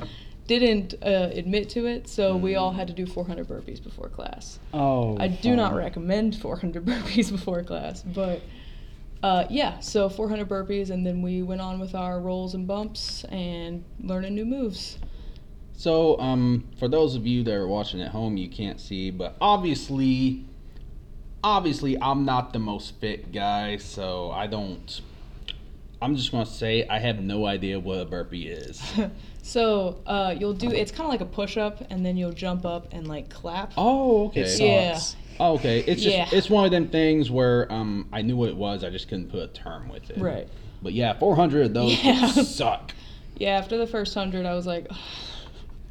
didn't 0.49 0.95
uh, 1.03 1.31
admit 1.33 1.71
to 1.71 1.87
it, 1.87 2.09
so 2.09 2.37
we 2.37 2.57
all 2.57 2.73
had 2.73 2.89
to 2.89 2.93
do 2.93 3.07
400 3.07 3.49
burpees 3.49 3.83
before 3.83 4.11
class. 4.11 4.59
Oh. 4.75 5.17
I 5.19 5.29
do 5.29 5.57
not 5.57 5.75
recommend 5.75 6.37
400 6.37 6.85
burpees 6.87 7.31
before 7.31 7.63
class, 7.63 8.03
but 8.03 8.43
uh, 9.23 9.47
yeah, 9.49 9.79
so 9.81 10.09
400 10.09 10.49
burpees, 10.49 10.91
and 10.91 11.07
then 11.07 11.23
we 11.23 11.43
went 11.43 11.61
on 11.61 11.79
with 11.79 11.95
our 11.95 12.21
rolls 12.21 12.55
and 12.55 12.67
bumps 12.67 13.25
and 13.25 13.85
learning 14.01 14.35
new 14.35 14.45
moves. 14.45 14.99
So, 15.75 16.19
um, 16.21 16.69
for 16.79 16.89
those 16.89 17.15
of 17.15 17.27
you 17.27 17.43
that 17.45 17.55
are 17.55 17.67
watching 17.69 18.01
at 18.03 18.11
home, 18.11 18.37
you 18.37 18.49
can't 18.49 18.81
see, 18.81 19.11
but 19.11 19.37
obviously, 19.41 20.45
obviously, 21.43 22.01
I'm 22.01 22.25
not 22.25 22.53
the 22.53 22.59
most 22.59 22.97
fit 23.01 23.33
guy, 23.33 23.77
so 23.79 24.31
I 24.31 24.47
don't. 24.47 25.01
I'm 26.01 26.17
just 26.17 26.33
gonna 26.33 26.47
say 26.47 26.87
I 26.89 26.99
have 26.99 27.21
no 27.21 27.47
idea 27.47 27.79
what 27.79 27.99
a 27.99 28.05
burpee 28.05 28.49
is. 28.49 28.83
So 29.45 30.01
uh, 30.07 30.35
you'll 30.39 30.55
do 30.55 30.71
it's 30.71 30.93
kind 30.93 31.03
of 31.03 31.11
like 31.11 31.21
a 31.21 31.27
push 31.27 31.57
up, 31.57 31.83
and 31.91 32.07
then 32.07 32.17
you'll 32.17 32.33
jump 32.33 32.65
up 32.65 32.87
and 32.93 33.09
like 33.09 33.29
clap. 33.29 33.73
Oh, 33.77 34.27
okay. 34.27 34.43
It 34.43 34.61
Yeah. 34.61 34.95
sucks. 34.95 35.17
Oh, 35.43 35.55
okay. 35.55 35.81
It's 35.81 36.01
just 36.03 36.17
Yeah. 36.17 36.29
it's 36.31 36.49
one 36.49 36.65
of 36.65 36.71
them 36.71 36.89
things 36.89 37.31
where 37.31 37.71
um 37.73 38.09
I 38.13 38.23
knew 38.23 38.37
what 38.37 38.49
it 38.49 38.57
was, 38.57 38.85
I 38.85 38.91
just 38.91 39.09
couldn't 39.09 39.29
put 39.31 39.41
a 39.41 39.49
term 39.49 39.89
with 39.89 40.09
it. 40.11 40.19
Right. 40.19 40.47
But 40.81 40.93
yeah, 40.93 41.19
400 41.19 41.67
of 41.67 41.75
those 41.75 42.03
Yeah. 42.05 42.27
suck. 42.33 42.93
Yeah, 43.37 43.51
after 43.59 43.77
the 43.77 43.87
first 43.89 44.15
hundred, 44.15 44.47
I 44.47 44.55
was 44.55 44.67
like, 44.67 44.87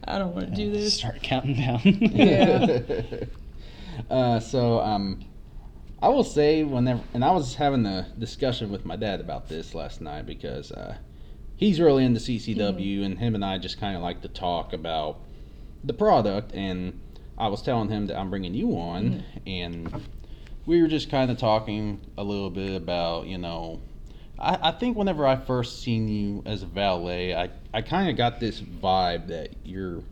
I 0.06 0.18
don't 0.20 0.34
want 0.34 0.48
to 0.50 0.56
do 0.56 0.72
this. 0.72 0.98
Start 0.98 1.22
counting 1.22 1.56
down. 1.56 1.82
Yeah. 1.84 2.80
uh, 4.10 4.40
so 4.40 4.80
um, 4.80 5.26
I 6.02 6.08
will 6.10 6.24
say 6.24 6.64
whenever, 6.64 7.02
and 7.14 7.26
I 7.26 7.32
was 7.32 7.56
having 7.56 7.86
a 7.86 8.08
discussion 8.18 8.72
with 8.72 8.86
my 8.86 8.96
dad 8.96 9.20
about 9.20 9.50
this 9.50 9.76
last 9.76 10.00
night 10.02 10.26
because 10.26 10.72
uh, 10.72 10.96
he's 11.58 11.80
really 11.82 12.06
into 12.06 12.20
CCW, 12.22 13.04
and 13.04 13.20
him 13.20 13.36
and 13.36 13.44
I 13.44 13.58
just 13.58 13.80
kind 13.80 13.96
of 13.98 14.02
like 14.02 14.22
to 14.22 14.30
talk 14.30 14.72
about 14.72 15.20
the 15.84 15.94
product. 15.94 16.54
And 16.54 17.00
I 17.42 17.48
was 17.48 17.64
telling 17.64 17.90
him 17.90 18.06
that 18.06 18.20
I'm 18.20 18.30
bringing 18.30 18.54
you 18.54 18.78
on, 18.78 19.04
mm-hmm. 19.04 19.48
and 19.48 20.04
we 20.68 20.80
were 20.80 20.88
just 20.88 21.10
kind 21.10 21.32
of 21.32 21.38
talking 21.38 22.00
a 22.16 22.24
little 22.24 22.52
bit 22.52 22.76
about, 22.76 23.26
you 23.26 23.40
know. 23.40 23.82
I, 24.38 24.70
I 24.70 24.72
think 24.72 24.96
whenever 24.96 25.26
I 25.26 25.38
first 25.38 25.82
seen 25.82 26.08
you 26.08 26.44
as 26.46 26.62
a 26.62 26.68
valet, 26.68 27.34
I, 27.34 27.50
I 27.74 27.82
kind 27.82 28.12
of 28.12 28.16
got 28.16 28.40
this 28.40 28.62
vibe 28.62 29.30
that 29.30 29.56
you're, 29.64 30.04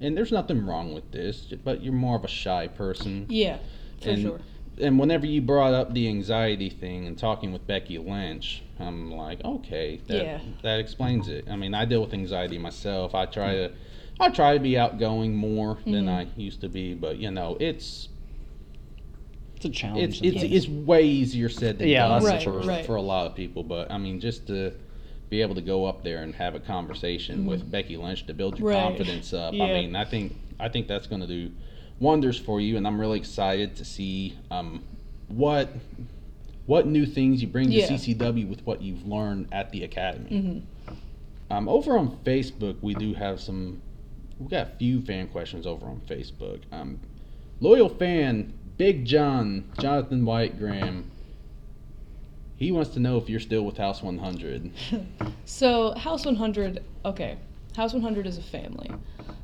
and 0.00 0.16
there's 0.16 0.32
nothing 0.32 0.64
wrong 0.64 0.94
with 0.94 1.12
this, 1.12 1.52
but 1.62 1.82
you're 1.82 1.92
more 1.92 2.16
of 2.16 2.24
a 2.24 2.28
shy 2.28 2.68
person. 2.68 3.26
Yeah, 3.28 3.58
for 4.00 4.08
and, 4.08 4.22
sure. 4.22 4.40
And 4.80 4.98
whenever 4.98 5.26
you 5.26 5.42
brought 5.42 5.74
up 5.74 5.92
the 5.92 6.08
anxiety 6.08 6.70
thing 6.70 7.06
and 7.06 7.18
talking 7.18 7.52
with 7.52 7.66
Becky 7.66 7.98
Lynch, 7.98 8.62
I'm 8.80 9.10
like, 9.10 9.44
okay, 9.44 10.00
that, 10.06 10.24
Yeah. 10.24 10.40
that 10.62 10.80
explains 10.80 11.28
it. 11.28 11.48
I 11.50 11.56
mean, 11.56 11.74
I 11.74 11.84
deal 11.84 12.00
with 12.00 12.14
anxiety 12.14 12.56
myself. 12.56 13.14
I 13.14 13.26
try 13.26 13.54
mm-hmm. 13.54 13.74
to, 13.74 13.80
I 14.20 14.30
try 14.30 14.54
to 14.54 14.60
be 14.60 14.76
outgoing 14.76 15.34
more 15.36 15.78
than 15.84 16.06
Mhm. 16.06 16.08
I 16.08 16.26
used 16.36 16.60
to 16.62 16.68
be, 16.68 16.94
but 16.94 17.18
you 17.18 17.30
know, 17.30 17.56
it's 17.60 18.08
it's 19.56 19.64
a 19.64 19.70
challenge. 19.70 20.20
it's 20.22 20.42
it's, 20.42 20.42
it's 20.66 20.68
way 20.68 21.04
easier 21.06 21.48
said 21.48 21.78
than 21.78 21.88
Yeah, 21.88 22.08
done 22.08 22.22
that's 22.24 22.44
for. 22.44 22.60
Right. 22.60 22.84
for 22.86 22.96
a 22.96 23.02
lot 23.02 23.26
of 23.26 23.34
people. 23.34 23.62
But 23.62 23.90
I 23.90 23.98
mean, 23.98 24.20
just 24.20 24.46
to 24.48 24.72
be 25.30 25.42
able 25.42 25.54
to 25.56 25.60
go 25.60 25.84
up 25.84 26.02
there 26.02 26.22
and 26.22 26.34
have 26.36 26.54
a 26.54 26.60
conversation 26.60 27.44
with 27.44 27.70
Becky 27.70 27.96
Lynch 27.96 28.26
to 28.26 28.34
build 28.34 28.58
your 28.58 28.70
Mm-hmm. 28.70 28.76
Right. 28.78 28.96
confidence 28.96 29.32
up. 29.32 29.52
I 29.54 29.56
mean, 29.56 29.94
I 29.96 30.04
think 30.04 30.36
I 30.60 30.68
think 30.68 30.88
that's 30.88 31.06
going 31.06 31.20
to 31.20 31.26
do 31.26 31.50
wonders 32.00 32.38
for 32.38 32.60
you, 32.60 32.76
and 32.76 32.86
I'm 32.86 33.00
really 33.00 33.18
excited 33.18 33.76
to 33.76 33.84
see 33.84 34.34
um, 34.50 34.82
what 35.28 35.68
what 36.66 36.86
new 36.86 37.06
things 37.06 37.40
you 37.40 37.48
bring 37.48 37.70
Yeah. 37.70 37.86
to 37.86 37.94
CCW 37.94 38.46
with 38.48 38.64
what 38.66 38.82
you've 38.82 39.06
learned 39.06 39.48
at 39.52 39.70
the 39.70 39.84
academy. 39.84 40.30
Mhm. 40.30 40.94
Um, 41.50 41.68
over 41.68 41.96
on 41.96 42.16
Facebook, 42.24 42.76
we 42.82 42.94
do 42.94 43.14
have 43.14 43.40
some. 43.40 43.80
We 44.38 44.48
got 44.48 44.68
a 44.68 44.70
few 44.78 45.00
fan 45.02 45.28
questions 45.28 45.66
over 45.66 45.86
on 45.86 46.00
Facebook. 46.08 46.62
Um, 46.70 47.00
loyal 47.60 47.88
fan 47.88 48.52
Big 48.76 49.04
John 49.04 49.70
Jonathan 49.80 50.24
White 50.24 50.58
Graham. 50.58 51.10
He 52.56 52.72
wants 52.72 52.90
to 52.90 53.00
know 53.00 53.18
if 53.18 53.28
you're 53.28 53.40
still 53.40 53.62
with 53.64 53.76
House 53.76 54.02
100. 54.02 54.72
So 55.44 55.94
House 55.96 56.26
100, 56.26 56.84
okay, 57.06 57.38
House 57.74 57.94
100 57.94 58.26
is 58.26 58.36
a 58.36 58.42
family. 58.42 58.90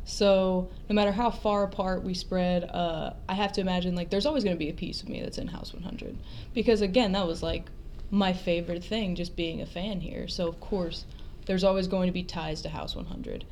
So 0.05 0.69
no 0.91 0.95
matter 0.95 1.13
how 1.13 1.31
far 1.31 1.65
apart 1.65 2.05
we 2.05 2.13
spread, 2.13 2.65
uh, 2.65 3.15
I 3.27 3.33
have 3.33 3.53
to 3.53 3.63
imagine 3.63 3.95
like 3.95 4.11
there's 4.11 4.27
always 4.27 4.45
going 4.45 4.55
to 4.55 4.59
be 4.59 4.69
a 4.69 4.75
piece 4.75 5.03
of 5.03 5.09
me 5.09 5.23
that's 5.23 5.39
in 5.39 5.47
House 5.49 5.73
100, 5.73 6.19
because 6.53 6.83
again 6.83 7.13
that 7.13 7.27
was 7.27 7.43
like 7.43 7.65
my 8.11 8.35
favorite 8.35 8.85
thing, 8.85 9.15
just 9.15 9.35
being 9.35 9.63
a 9.63 9.67
fan 9.67 10.01
here. 10.01 10.29
So 10.29 10.47
of 10.47 10.61
course, 10.61 11.07
there's 11.47 11.65
always 11.65 11.89
going 11.89 12.07
to 12.07 12.13
be 12.13 12.23
ties 12.23 12.61
to 12.63 12.69
House 12.69 12.95
100. 12.95 13.47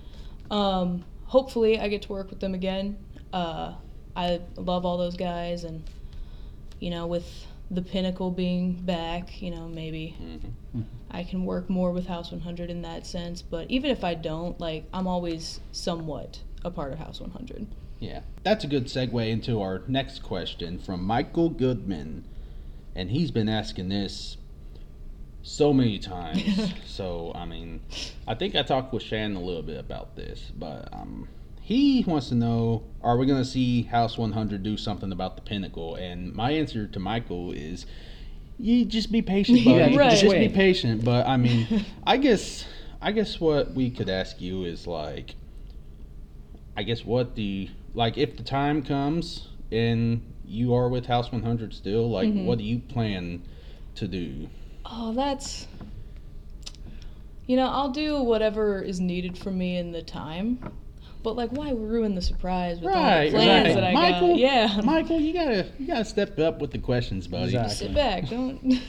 Um, 0.51 1.05
hopefully, 1.33 1.81
I 1.81 1.89
get 1.89 2.03
to 2.03 2.13
work 2.13 2.29
with 2.29 2.41
them 2.41 2.53
again. 2.53 2.99
Uh, 3.33 3.73
I 4.15 4.41
love 4.57 4.85
all 4.85 4.99
those 4.99 5.17
guys, 5.17 5.65
and 5.65 5.83
you 6.79 6.91
know, 6.91 7.07
with 7.07 7.47
the 7.71 7.81
Pinnacle 7.81 8.31
being 8.31 8.75
back, 8.75 9.41
you 9.41 9.51
know, 9.51 9.67
maybe 9.67 10.15
Mhm. 10.77 10.85
I 11.11 11.25
can 11.25 11.47
work 11.47 11.71
more 11.71 11.91
with 11.91 12.07
House 12.07 12.31
100 12.31 12.69
in 12.69 12.83
that 12.83 13.07
sense. 13.07 13.41
But 13.41 13.71
even 13.71 13.91
if 13.91 14.05
I 14.05 14.13
don't, 14.15 14.61
like, 14.61 14.85
I'm 14.93 15.07
always 15.07 15.61
somewhat 15.73 16.41
a 16.63 16.71
part 16.71 16.93
of 16.93 16.99
House 16.99 17.19
100. 17.21 17.67
Yeah, 17.99 18.21
that's 18.43 18.65
a 18.65 18.67
good 18.67 18.87
segue 18.87 19.27
into 19.31 19.63
our 19.63 19.83
next 19.89 20.23
question 20.23 20.79
from 20.79 21.03
Michael 21.03 21.49
Goodman, 21.49 22.25
and 22.95 23.11
he's 23.11 23.31
been 23.31 23.49
asking 23.49 23.89
this 23.89 24.37
so 25.43 25.73
many 25.73 25.99
times. 25.99 26.73
so 26.87 27.33
I 27.35 27.45
mean, 27.45 27.81
I 28.27 28.35
think 28.35 28.55
I 28.55 28.63
talked 28.63 28.93
with 28.93 29.03
Shannon 29.03 29.37
a 29.37 29.41
little 29.41 29.63
bit 29.63 29.79
about 29.79 30.17
this, 30.17 30.51
but 30.57 30.89
um, 30.93 31.29
he 31.61 32.05
wants 32.07 32.29
to 32.29 32.35
know: 32.35 32.85
Are 33.03 33.17
we 33.17 33.27
going 33.27 33.43
to 33.43 33.49
see 33.49 33.83
House 33.83 34.17
100 34.19 34.63
do 34.63 34.77
something 34.77 35.13
about 35.13 35.37
the 35.37 35.43
Pinnacle? 35.43 35.95
And 35.97 36.35
my 36.35 36.53
answer 36.53 36.87
to 36.87 36.99
Michael 37.01 37.53
is. 37.53 37.87
You 38.59 38.85
just 38.85 39.11
be 39.11 39.23
patient, 39.23 39.65
buddy. 39.65 39.93
Yeah, 39.95 39.99
right. 39.99 40.11
Just 40.17 40.35
be 40.35 40.49
patient. 40.49 41.05
But 41.05 41.27
I 41.27 41.37
mean, 41.37 41.67
I 42.07 42.17
guess, 42.17 42.65
I 43.01 43.11
guess 43.11 43.41
what 43.41 43.73
we 43.73 43.91
could 43.91 44.09
ask 44.09 44.41
you 44.41 44.63
is 44.65 44.87
like, 44.87 45.35
I 46.77 46.85
guess 46.85 47.05
what 47.05 47.35
the 47.35 47.71
like 47.95 48.17
if 48.17 48.37
the 48.37 48.43
time 48.45 48.83
comes 48.83 49.49
and 49.73 50.23
you 50.45 50.75
are 50.75 50.89
with 50.89 51.07
House 51.07 51.33
100 51.33 51.75
still, 51.75 52.09
like 52.09 52.29
Mhm. 52.29 52.45
what 52.45 52.59
do 52.59 52.65
you 52.65 52.79
plan 52.79 53.43
to 53.97 54.07
do? 54.07 54.49
Oh, 54.85 55.13
that's. 55.13 55.67
You 57.47 57.57
know, 57.57 57.67
I'll 57.67 57.91
do 57.91 58.23
whatever 58.23 58.81
is 58.81 59.01
needed 59.01 59.37
from 59.37 59.59
me 59.59 59.77
in 59.77 59.93
the 59.93 60.03
time. 60.03 60.73
But, 61.23 61.37
like, 61.37 61.51
why 61.51 61.71
ruin 61.71 62.15
the 62.15 62.23
surprise 62.23 62.81
with 62.81 62.93
all 62.95 63.01
Right, 63.01 63.27
the 63.27 63.37
plans 63.37 63.67
right. 63.67 63.75
that 63.75 63.85
I 63.85 63.93
Michael, 63.93 64.29
got? 64.29 64.39
Yeah. 64.39 64.81
Michael, 64.83 65.21
you 65.21 65.33
gotta 65.33 65.69
you 65.79 65.87
gotta 65.87 66.05
step 66.05 66.39
up 66.39 66.61
with 66.61 66.73
the 66.73 66.79
questions, 66.79 67.29
buddy. 67.29 67.57
Exactly. 67.57 67.75
Sit 67.75 67.95
back. 67.95 68.29
Don't. 68.29 68.81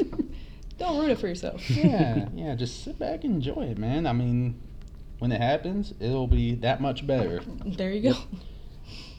don't 0.80 0.98
ruin 0.98 1.12
it 1.12 1.20
for 1.20 1.28
yourself. 1.28 1.68
Yeah, 1.70 2.28
yeah, 2.34 2.56
just 2.56 2.84
sit 2.84 2.98
back 2.98 3.24
and 3.24 3.36
enjoy 3.36 3.64
it, 3.64 3.78
man. 3.78 4.08
I 4.08 4.14
mean, 4.14 4.60
when 5.20 5.32
it 5.32 5.42
happens, 5.42 5.94
it'll 6.00 6.28
be 6.28 6.56
that 6.56 6.82
much 6.82 7.06
better. 7.06 7.42
There 7.66 7.92
you 7.92 8.14
go. 8.14 8.18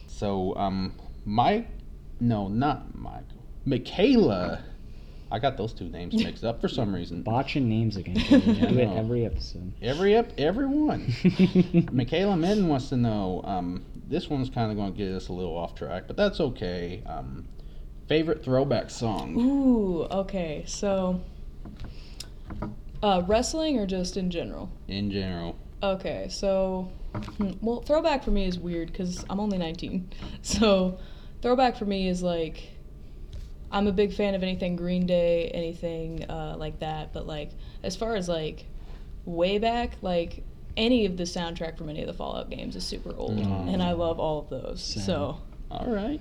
So, 0.06 0.54
um, 0.56 0.94
Mike, 1.24 1.68
no, 2.20 2.48
not 2.48 2.96
Michael, 2.96 3.44
Michaela. 3.64 4.64
I 5.34 5.40
got 5.40 5.56
those 5.56 5.72
two 5.72 5.88
names 5.88 6.14
mixed 6.14 6.44
up 6.44 6.60
for 6.60 6.68
some 6.68 6.94
reason. 6.94 7.22
Botching 7.22 7.68
names 7.68 7.96
again. 7.96 8.14
Yeah, 8.54 8.66
do 8.68 8.78
it 8.78 8.96
every 8.96 9.26
episode. 9.26 9.72
Every 9.82 10.14
ep, 10.14 10.32
every 10.38 10.66
one. 10.66 11.12
Michaela 11.92 12.36
Min 12.36 12.68
wants 12.68 12.90
to 12.90 12.96
know. 12.96 13.40
Um, 13.44 13.84
this 14.06 14.30
one's 14.30 14.48
kind 14.48 14.70
of 14.70 14.76
going 14.76 14.92
to 14.92 14.96
get 14.96 15.10
us 15.12 15.26
a 15.28 15.32
little 15.32 15.56
off 15.56 15.74
track, 15.74 16.04
but 16.06 16.16
that's 16.16 16.38
okay. 16.38 17.02
Um, 17.04 17.48
favorite 18.06 18.44
throwback 18.44 18.90
song? 18.90 19.34
Ooh, 19.36 20.04
okay. 20.04 20.62
So. 20.68 21.20
Uh, 23.02 23.22
wrestling 23.26 23.80
or 23.80 23.86
just 23.86 24.16
in 24.16 24.30
general? 24.30 24.70
in 24.86 25.10
general. 25.10 25.58
Okay, 25.82 26.28
so 26.30 26.92
hmm, 27.38 27.50
well, 27.60 27.80
throwback 27.80 28.22
for 28.22 28.30
me 28.30 28.46
is 28.46 28.56
weird 28.56 28.92
because 28.92 29.24
I'm 29.28 29.40
only 29.40 29.58
19. 29.58 30.10
So, 30.42 30.98
throwback 31.42 31.76
for 31.76 31.86
me 31.86 32.06
is 32.06 32.22
like 32.22 32.73
I'm 33.74 33.88
a 33.88 33.92
big 33.92 34.12
fan 34.14 34.34
of 34.36 34.42
anything 34.42 34.76
Green 34.76 35.04
Day, 35.04 35.48
anything 35.52 36.24
uh, 36.30 36.54
like 36.56 36.78
that. 36.78 37.12
But 37.12 37.26
like 37.26 37.50
as 37.82 37.96
far 37.96 38.14
as 38.14 38.28
like 38.28 38.66
way 39.26 39.58
back, 39.58 39.96
like 40.00 40.44
any 40.76 41.04
of 41.06 41.16
the 41.16 41.24
soundtrack 41.24 41.76
from 41.76 41.88
any 41.88 42.00
of 42.00 42.06
the 42.06 42.12
Fallout 42.14 42.48
games 42.50 42.76
is 42.76 42.84
super 42.84 43.12
old, 43.16 43.36
Mm. 43.38 43.72
and 43.74 43.82
I 43.82 43.92
love 43.92 44.18
all 44.20 44.38
of 44.38 44.48
those. 44.48 44.82
Same. 44.82 45.02
So 45.02 45.38
All 45.70 45.86
right. 45.86 46.20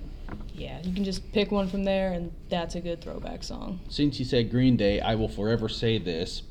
yeah, 0.54 0.80
you 0.82 0.92
can 0.92 1.04
just 1.04 1.32
pick 1.32 1.50
one 1.52 1.68
from 1.68 1.84
there, 1.84 2.12
and 2.12 2.32
that's 2.48 2.74
a 2.74 2.80
good 2.80 3.00
throwback 3.00 3.44
song. 3.44 3.78
Since 3.88 4.18
you 4.18 4.24
said 4.24 4.50
Green 4.50 4.76
Day, 4.76 5.00
I 5.00 5.14
will 5.14 5.28
forever 5.28 5.68
say 5.68 5.98
this. 5.98 6.42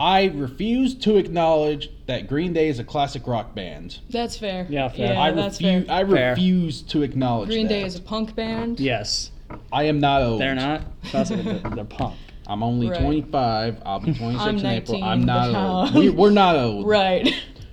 I 0.00 0.26
refuse 0.26 0.94
to 0.96 1.16
acknowledge 1.16 1.90
that 2.06 2.28
Green 2.28 2.52
Day 2.52 2.68
is 2.68 2.78
a 2.78 2.84
classic 2.84 3.26
rock 3.26 3.54
band. 3.56 3.98
That's 4.08 4.36
fair. 4.36 4.66
Yeah, 4.70 4.88
fair. 4.88 5.12
Yeah, 5.14 5.20
I 5.20 5.32
that's 5.32 5.60
refuse. 5.60 5.86
fair. 5.86 5.94
I 5.96 6.04
Fair. 6.04 6.34
to 6.82 7.02
acknowledge 7.02 7.48
Green 7.48 7.66
that. 7.66 7.74
Day 7.74 7.84
is 7.84 7.96
a 7.96 8.00
punk 8.00 8.36
band. 8.36 8.78
yes. 8.78 9.32
I 9.72 9.84
am 9.84 9.98
not 10.00 10.22
old. 10.22 10.40
They're 10.40 10.54
not. 10.54 10.82
Trust 11.04 11.30
me, 11.32 11.42
they're, 11.42 11.58
they're 11.70 11.84
pumped. 11.84 12.18
I'm 12.46 12.62
only 12.62 12.88
Right. 12.88 13.00
25. 13.00 13.82
I'll 13.84 14.00
be 14.00 14.14
26 14.14 14.42
I'm 14.42 14.58
in 14.58 14.66
April. 14.66 14.98
19, 15.00 15.04
I'm 15.04 15.24
not 15.24 15.52
but, 15.52 15.94
old. 15.94 15.94
We, 15.94 16.08
we're 16.10 16.30
not 16.30 16.56
old. 16.56 16.86
Right. 16.86 17.28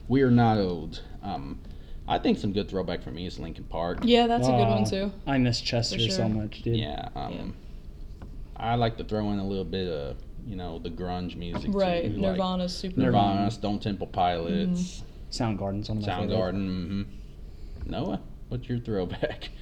We 0.07 0.21
are 0.21 0.31
not 0.31 0.57
old. 0.57 1.01
Um, 1.23 1.59
I 2.07 2.19
think 2.19 2.37
some 2.37 2.53
good 2.53 2.69
throwback 2.69 3.01
for 3.01 3.11
me 3.11 3.25
is 3.25 3.39
Linkin 3.39 3.63
Park. 3.65 3.99
Yeah, 4.03 4.27
that's 4.27 4.47
a 4.47 4.51
good 4.51 4.67
one 4.67 4.83
Aw, 4.83 4.85
too. 4.85 5.11
I 5.25 5.37
miss 5.37 5.59
Chester 5.61 5.95
For 5.95 6.01
so 6.03 6.15
sure. 6.17 6.29
much, 6.29 6.61
dude. 6.61 6.77
Yeah. 6.77 7.09
Um, 7.15 7.55
I 8.57 8.75
like 8.75 8.97
to 8.97 9.03
throw 9.03 9.31
in 9.31 9.39
a 9.39 9.47
little 9.47 9.65
bit 9.65 9.87
of, 9.87 10.17
you 10.45 10.55
know, 10.55 10.77
the 10.79 10.89
grunge 10.91 11.35
music 11.35 11.71
Right. 11.73 12.03
too. 12.03 12.09
like 12.21 12.33
Nirvana's 12.33 12.75
super. 12.75 12.99
Nirvana, 12.99 13.49
Stone 13.51 13.79
Temple 13.79 14.07
Pilots, 14.07 15.01
Mm-hmm. 15.01 15.05
Soundgarden's 15.31 15.89
one 15.89 15.97
of 15.97 16.05
my 16.07 16.15
favorite. 16.19 16.29
Soundgarden. 16.37 16.87
hmm 16.87 17.01
Noah, 17.89 18.21
what's 18.49 18.69
your 18.69 18.79
throwback? 18.79 19.49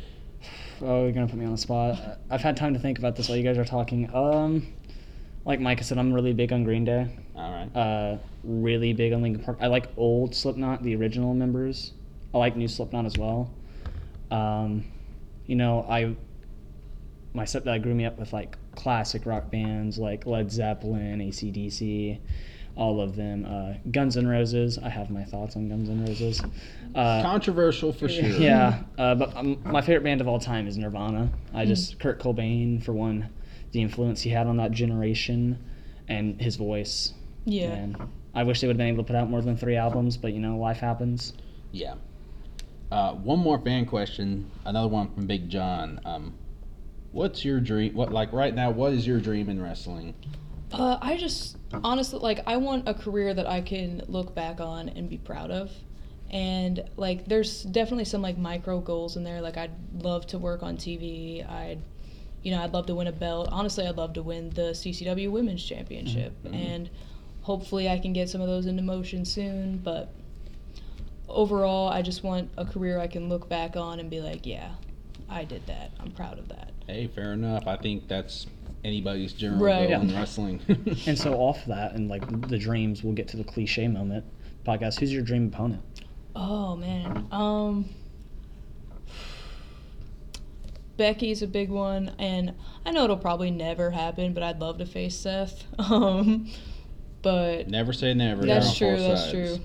Oh, 0.81 1.03
you're 1.03 1.11
gonna 1.11 1.27
put 1.27 1.37
me 1.37 1.45
on 1.45 1.51
the 1.51 1.57
spot. 1.57 2.19
I've 2.29 2.41
had 2.41 2.57
time 2.57 2.73
to 2.73 2.79
think 2.79 2.99
about 2.99 3.15
this 3.15 3.29
while 3.29 3.37
you 3.37 3.43
guys 3.43 3.57
are 3.57 3.65
talking. 3.65 4.13
Um, 4.13 4.67
like 5.45 5.59
Micah 5.59 5.83
said, 5.83 5.97
I'm 5.97 6.13
really 6.13 6.33
big 6.33 6.53
on 6.53 6.63
Green 6.63 6.85
Day. 6.85 7.07
All 7.35 7.51
right. 7.51 7.75
Uh, 7.75 8.17
really 8.43 8.93
big 8.93 9.13
on 9.13 9.21
Linkin 9.21 9.43
Park. 9.43 9.57
I 9.61 9.67
like 9.67 9.87
old 9.97 10.35
Slipknot, 10.35 10.83
the 10.83 10.95
original 10.95 11.33
members. 11.33 11.93
I 12.33 12.37
like 12.37 12.55
new 12.55 12.67
Slipknot 12.67 13.05
as 13.05 13.17
well. 13.17 13.51
Um, 14.31 14.85
you 15.45 15.55
know, 15.55 15.85
I 15.89 16.15
my 17.33 17.43
stepdad 17.43 17.83
grew 17.83 17.93
me 17.93 18.05
up 18.05 18.17
with 18.19 18.31
like 18.31 18.57
classic 18.75 19.25
rock 19.25 19.51
bands 19.51 19.97
like 19.97 20.25
Led 20.25 20.51
Zeppelin, 20.51 21.19
ACDC, 21.19 22.19
all 22.75 23.01
of 23.01 23.15
them. 23.15 23.45
Uh, 23.45 23.73
Guns 23.91 24.17
N' 24.17 24.27
Roses. 24.27 24.77
I 24.77 24.89
have 24.89 25.09
my 25.09 25.23
thoughts 25.23 25.55
on 25.55 25.69
Guns 25.69 25.89
N' 25.89 26.05
Roses. 26.05 26.41
Uh, 26.95 27.21
Controversial 27.21 27.93
for 27.93 28.09
sure. 28.09 28.25
yeah, 28.25 28.83
uh, 28.97 29.15
but 29.15 29.35
um, 29.35 29.59
my 29.65 29.81
favorite 29.81 30.03
band 30.03 30.21
of 30.21 30.27
all 30.27 30.39
time 30.39 30.67
is 30.67 30.77
Nirvana. 30.77 31.29
I 31.53 31.65
just 31.65 31.99
Kurt 31.99 32.19
Cobain 32.19 32.83
for 32.83 32.93
one, 32.93 33.29
the 33.71 33.81
influence 33.81 34.21
he 34.21 34.29
had 34.29 34.47
on 34.47 34.57
that 34.57 34.71
generation, 34.71 35.57
and 36.07 36.39
his 36.41 36.55
voice. 36.55 37.13
Yeah. 37.45 37.71
And 37.71 37.97
I 38.33 38.43
wish 38.43 38.61
they 38.61 38.67
would 38.67 38.73
have 38.73 38.77
been 38.77 38.87
able 38.87 39.03
to 39.03 39.07
put 39.07 39.15
out 39.15 39.29
more 39.29 39.41
than 39.41 39.57
three 39.57 39.75
albums, 39.75 40.17
but 40.17 40.33
you 40.33 40.39
know, 40.39 40.57
life 40.57 40.77
happens. 40.77 41.33
Yeah. 41.71 41.95
Uh, 42.91 43.13
one 43.13 43.39
more 43.39 43.59
fan 43.59 43.85
question. 43.85 44.49
Another 44.65 44.87
one 44.87 45.13
from 45.13 45.25
Big 45.25 45.49
John. 45.49 45.99
Um, 46.05 46.33
what's 47.11 47.43
your 47.43 47.59
dream? 47.59 47.93
What 47.95 48.11
like 48.11 48.31
right 48.33 48.53
now? 48.53 48.69
What 48.69 48.93
is 48.93 49.05
your 49.07 49.19
dream 49.19 49.49
in 49.49 49.61
wrestling? 49.61 50.13
Uh, 50.73 50.97
I 51.01 51.17
just 51.17 51.57
honestly 51.83 52.19
like 52.19 52.41
I 52.47 52.57
want 52.57 52.89
a 52.89 52.93
career 52.93 53.33
that 53.33 53.47
I 53.47 53.61
can 53.61 54.01
look 54.07 54.33
back 54.33 54.59
on 54.59 54.89
and 54.89 55.09
be 55.09 55.17
proud 55.17 55.51
of. 55.51 55.71
And 56.31 56.83
like 56.97 57.25
there's 57.25 57.61
definitely 57.63 58.05
some 58.05 58.21
like 58.21 58.37
micro 58.37 58.79
goals 58.79 59.15
in 59.15 59.23
there. 59.23 59.39
Like 59.39 59.57
I'd 59.57 59.71
love 60.03 60.25
to 60.27 60.39
work 60.39 60.63
on 60.63 60.77
TV. 60.77 61.47
I'd 61.49 61.79
you 62.41 62.51
know, 62.51 62.61
I'd 62.61 62.73
love 62.73 62.87
to 62.87 62.95
win 62.95 63.07
a 63.07 63.11
belt. 63.11 63.47
Honestly, 63.51 63.87
I'd 63.87 63.95
love 63.95 64.13
to 64.13 64.23
win 64.23 64.49
the 64.49 64.71
CCW 64.71 65.31
Women's 65.31 65.63
Championship 65.63 66.33
and 66.51 66.89
hopefully 67.41 67.87
I 67.87 67.99
can 67.99 68.11
get 68.13 68.29
some 68.29 68.41
of 68.41 68.47
those 68.47 68.65
into 68.65 68.81
motion 68.81 69.23
soon, 69.25 69.77
but 69.77 70.09
overall, 71.27 71.89
I 71.89 72.01
just 72.01 72.23
want 72.23 72.49
a 72.57 72.65
career 72.65 72.99
I 72.99 73.07
can 73.07 73.29
look 73.29 73.47
back 73.49 73.75
on 73.75 73.99
and 73.99 74.09
be 74.09 74.21
like, 74.21 74.45
yeah, 74.45 74.71
I 75.29 75.43
did 75.43 75.65
that. 75.67 75.91
I'm 75.99 76.11
proud 76.11 76.39
of 76.39 76.47
that. 76.49 76.71
Hey, 76.87 77.07
fair 77.07 77.33
enough. 77.33 77.67
I 77.67 77.77
think 77.77 78.07
that's 78.07 78.47
anybody's 78.83 79.33
general 79.33 79.61
Right. 79.63 79.89
goal 79.89 80.01
in 80.01 80.13
wrestling. 80.13 80.59
And 81.07 81.17
so 81.17 81.33
off 81.35 81.65
that, 81.65 81.93
and 81.93 82.09
like 82.09 82.47
the 82.49 82.57
dreams, 82.57 83.03
we'll 83.03 83.13
get 83.13 83.27
to 83.29 83.37
the 83.37 83.43
cliche 83.43 83.87
moment. 83.87 84.25
Podcast. 84.65 84.99
Who's 84.99 85.11
your 85.13 85.23
dream 85.23 85.47
opponent? 85.47 85.81
Oh 86.35 86.75
man. 86.75 87.27
Um 87.31 87.89
Becky's 90.95 91.41
a 91.41 91.47
big 91.47 91.69
one 91.69 92.11
and 92.19 92.53
I 92.85 92.91
know 92.91 93.05
it'll 93.05 93.17
probably 93.17 93.49
never 93.51 93.91
happen, 93.91 94.33
but 94.33 94.43
I'd 94.43 94.59
love 94.59 94.77
to 94.77 94.85
face 94.85 95.15
Seth. 95.15 95.63
Um 95.79 96.49
but 97.21 97.69
never 97.69 97.93
say 97.93 98.13
never. 98.13 98.45
that's 98.45 98.77
They're 98.77 98.95
true, 98.97 99.01
that's 99.07 99.21
sides. 99.21 99.31
true. 99.31 99.59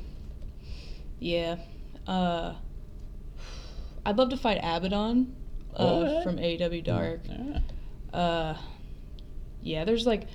Yeah. 1.20 1.56
Uh 2.06 2.54
I'd 4.06 4.16
love 4.16 4.30
to 4.30 4.36
fight 4.36 4.58
Abaddon 4.62 5.34
uh, 5.74 5.76
Oh, 5.78 6.04
yeah. 6.04 6.22
from 6.22 6.36
AEW 6.38 6.82
Dark. 6.84 7.20
Yeah. 7.28 7.58
Uh 8.18 8.56
yeah, 9.62 9.84
there's 9.84 10.06
like 10.06 10.26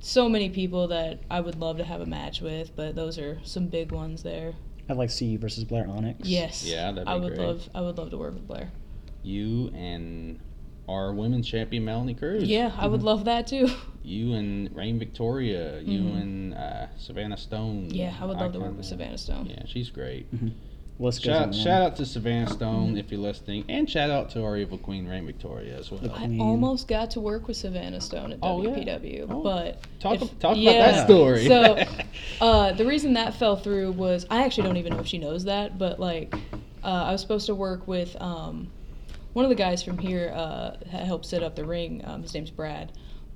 so 0.00 0.28
many 0.28 0.50
people 0.50 0.88
that 0.88 1.20
I 1.30 1.40
would 1.40 1.56
love 1.58 1.78
to 1.78 1.84
have 1.84 2.00
a 2.00 2.06
match 2.06 2.40
with, 2.40 2.74
but 2.76 2.94
those 2.94 3.18
are 3.18 3.38
some 3.44 3.68
big 3.68 3.92
ones 3.92 4.22
there. 4.22 4.54
I'd 4.88 4.96
like 4.96 5.08
to 5.08 5.14
see 5.14 5.26
you 5.26 5.38
versus 5.38 5.64
Blair 5.64 5.88
Onyx. 5.88 6.28
Yes. 6.28 6.64
Yeah, 6.64 6.92
that'd 6.92 7.08
I 7.08 7.16
would 7.16 7.34
great. 7.34 7.46
love 7.46 7.68
I 7.74 7.80
would 7.80 7.98
love 7.98 8.10
to 8.10 8.18
work 8.18 8.34
with 8.34 8.46
Blair. 8.46 8.70
You 9.22 9.68
and 9.74 10.38
our 10.88 11.12
women's 11.12 11.48
champion 11.48 11.84
Melanie 11.84 12.14
Cruz. 12.14 12.44
Yeah, 12.44 12.70
I 12.78 12.86
would 12.86 13.02
love 13.02 13.24
that 13.24 13.46
too. 13.48 13.68
You 14.04 14.34
and 14.34 14.72
Rain 14.76 15.00
Victoria. 15.00 15.80
You 15.80 15.98
Mhm. 16.00 16.22
and 16.22 16.54
uh, 16.54 16.86
Savannah 16.96 17.36
Stone. 17.36 17.88
Yeah, 17.90 18.14
I 18.20 18.24
would 18.24 18.36
love 18.36 18.52
to 18.52 18.60
work 18.60 18.76
with 18.76 18.86
Savannah 18.86 19.18
Stone. 19.18 19.46
Yeah, 19.50 19.64
she's 19.66 19.90
great. 19.90 20.28
List 20.98 21.22
goes 21.22 21.34
Shout, 21.34 21.42
on, 21.48 21.52
shout 21.52 21.82
out 21.82 21.96
to 21.96 22.06
Savannah 22.06 22.48
Stone 22.48 22.96
if 22.96 23.10
you're 23.10 23.20
listening, 23.20 23.64
and 23.68 23.88
shout 23.88 24.08
out 24.08 24.30
to 24.30 24.42
our 24.42 24.56
evil 24.56 24.78
queen 24.78 25.06
Rain 25.06 25.26
Victoria 25.26 25.78
as 25.78 25.90
well. 25.90 26.00
The 26.00 26.10
I 26.10 26.16
Queen. 26.24 26.40
almost 26.40 26.88
got 26.88 27.10
to 27.12 27.20
work 27.20 27.48
with 27.48 27.58
Savannah 27.58 28.00
Stone 28.00 28.32
at 28.32 28.38
Oh, 28.42 28.62
yeah. 28.62 28.70
WPW, 28.70 29.26
Oh. 29.28 29.42
but 29.42 29.82
Talk, 30.00 30.22
if- 30.22 30.38
talk 30.38 30.56
yeah. 30.56 30.70
about 30.70 30.94
that 30.94 31.06
story. 31.06 31.46
So, 31.48 31.84
uh, 32.40 32.72
the 32.72 32.86
reason 32.86 33.12
that 33.12 33.34
fell 33.34 33.56
through 33.56 33.92
was 33.92 34.24
I 34.30 34.42
actually 34.44 34.64
don't 34.68 34.78
even 34.78 34.94
know 34.94 35.00
if 35.00 35.06
she 35.06 35.18
knows 35.18 35.44
that, 35.44 35.76
but 35.78 36.00
like, 36.00 36.34
uh, 36.82 36.86
I 36.88 37.12
was 37.12 37.20
supposed 37.20 37.44
to 37.46 37.54
work 37.54 37.86
with 37.86 38.16
um, 38.22 38.68
one 39.34 39.44
of 39.44 39.50
the 39.50 39.54
guys 39.54 39.82
from 39.82 39.98
here 39.98 40.32
uh, 40.34 40.76
that 40.92 41.04
helped 41.04 41.26
set 41.26 41.42
up 41.42 41.56
the 41.56 41.64
ring. 41.66 42.00
Um, 42.06 42.22
his 42.22 42.32
name's 42.32 42.50
Brad, 42.50 42.92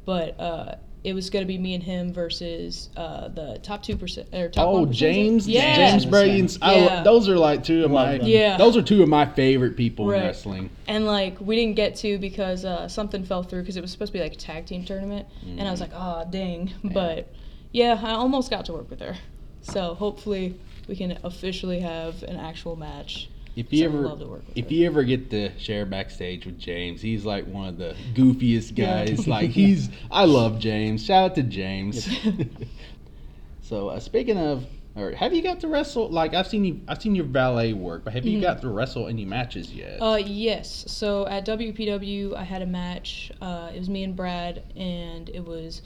but 0.07 0.41
uh, 0.41 0.77
it 1.03 1.15
was 1.15 1.31
going 1.31 1.43
to 1.43 1.47
be 1.47 1.57
me 1.57 1.75
and 1.75 1.83
him 1.83 2.13
versus 2.13 2.91
uh, 2.97 3.29
the 3.29 3.59
top 3.63 3.83
two 3.83 3.97
percent 3.97 4.29
or 4.35 4.49
top 4.49 4.69
oh, 4.69 4.87
1%. 4.87 4.93
James, 4.93 5.49
yeah. 5.49 5.75
James 5.75 6.05
Brady, 6.05 6.41
and 6.41 6.59
Yeah. 6.61 7.03
those 7.03 7.29
are 7.29 7.39
like 7.39 7.65
two 7.65 7.85
of 7.85 7.91
Love 7.91 8.07
my, 8.07 8.19
them. 8.19 8.27
Yeah. 8.27 8.57
those 8.59 8.77
are 8.77 8.83
two 8.83 9.03
of 9.03 9.09
my 9.09 9.25
favorite 9.27 9.77
people 9.77 10.07
Right. 10.07 10.21
in 10.21 10.27
wrestling. 10.27 10.71
And 10.87 11.07
like 11.07 11.41
we 11.41 11.57
didn't 11.57 11.77
get 11.77 11.97
to 11.97 12.19
because 12.19 12.65
uh, 12.65 12.87
something 12.89 13.25
fell 13.25 13.43
through 13.43 13.63
because 13.63 13.77
it 13.77 13.81
was 13.81 13.91
supposed 13.91 14.13
to 14.13 14.19
be 14.19 14.23
like 14.23 14.35
a 14.35 14.37
tag 14.37 14.67
team 14.67 14.85
tournament, 14.85 15.27
and 15.43 15.63
I 15.63 15.71
was 15.71 15.81
like, 15.81 15.93
oh 15.95 16.27
dang. 16.31 16.73
But 16.85 17.33
yeah, 17.73 17.99
I 18.03 18.13
almost 18.13 18.51
got 18.51 18.65
to 18.67 18.73
work 18.73 18.91
with 18.91 19.01
her. 19.01 19.17
So 19.63 19.95
hopefully 19.95 20.59
we 20.89 20.97
can 20.97 21.19
officially 21.25 21.81
have 21.81 22.23
an 22.25 22.37
actual 22.37 22.77
match. 22.77 23.29
If 23.57 23.73
you 23.73 23.81
So 23.81 23.85
ever, 23.87 23.99
love 24.09 24.21
to 24.21 24.27
work 24.27 24.47
with 24.47 24.57
if 24.59 24.67
her. 24.67 24.75
you 24.75 24.87
ever 24.87 25.03
get 25.03 25.31
to 25.31 25.59
share 25.59 25.85
backstage 25.85 26.47
with 26.47 26.59
James, 26.59 27.03
he's 27.03 27.25
like 27.25 27.47
one 27.47 27.69
of 27.69 27.79
the 27.79 27.97
goofiest 28.15 28.77
Yeah. 28.79 29.05
guys. 29.07 29.27
like 29.29 29.51
he's, 29.51 29.89
I 30.11 30.25
love 30.25 30.59
James. 30.61 31.05
Shout 31.05 31.31
out 31.31 31.35
to 31.35 31.43
James. 31.43 32.09
so 33.63 33.89
uh, 33.89 34.01
speaking 34.01 34.39
of, 34.39 34.67
or 34.97 35.13
have 35.13 35.33
you 35.33 35.43
got 35.43 35.61
to 35.61 35.69
wrestle? 35.69 36.09
Like 36.11 36.35
I've 36.35 36.47
seen 36.49 36.65
you, 36.65 36.81
I've 36.89 37.01
seen 37.01 37.15
your 37.15 37.25
valet 37.25 37.73
work, 37.73 38.05
but 38.05 38.13
have 38.13 38.27
you 38.27 38.41
got 38.41 38.61
to 38.63 38.69
wrestle 38.69 39.07
any 39.07 39.25
matches 39.25 39.73
yet? 39.73 39.95
Mm-hmm. 40.01 40.03
Uh, 40.03 40.17
yes. 40.17 40.85
So 40.89 41.27
at 41.27 41.47
WPW, 41.47 42.35
I 42.37 42.43
had 42.45 42.63
a 42.63 42.67
match. 42.67 43.31
Uh, 43.41 43.71
it 43.75 43.79
was 43.79 43.89
me 43.89 44.03
and 44.05 44.17
Brad, 44.17 44.63
and 44.77 45.29
it 45.29 45.45
was 45.45 45.83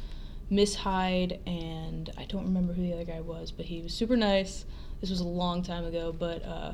Miss 0.50 0.74
Hyde, 0.74 1.40
and 1.46 2.10
I 2.16 2.24
don't 2.24 2.44
remember 2.44 2.72
who 2.72 2.82
the 2.82 2.92
other 2.94 3.04
guy 3.04 3.20
was, 3.20 3.50
but 3.52 3.66
he 3.66 3.80
was 3.82 3.92
super 3.92 4.16
nice. 4.16 4.64
This 5.00 5.10
was 5.10 5.20
a 5.20 5.24
long 5.28 5.62
time 5.62 5.84
ago, 5.84 6.14
but 6.16 6.42
uh, 6.44 6.72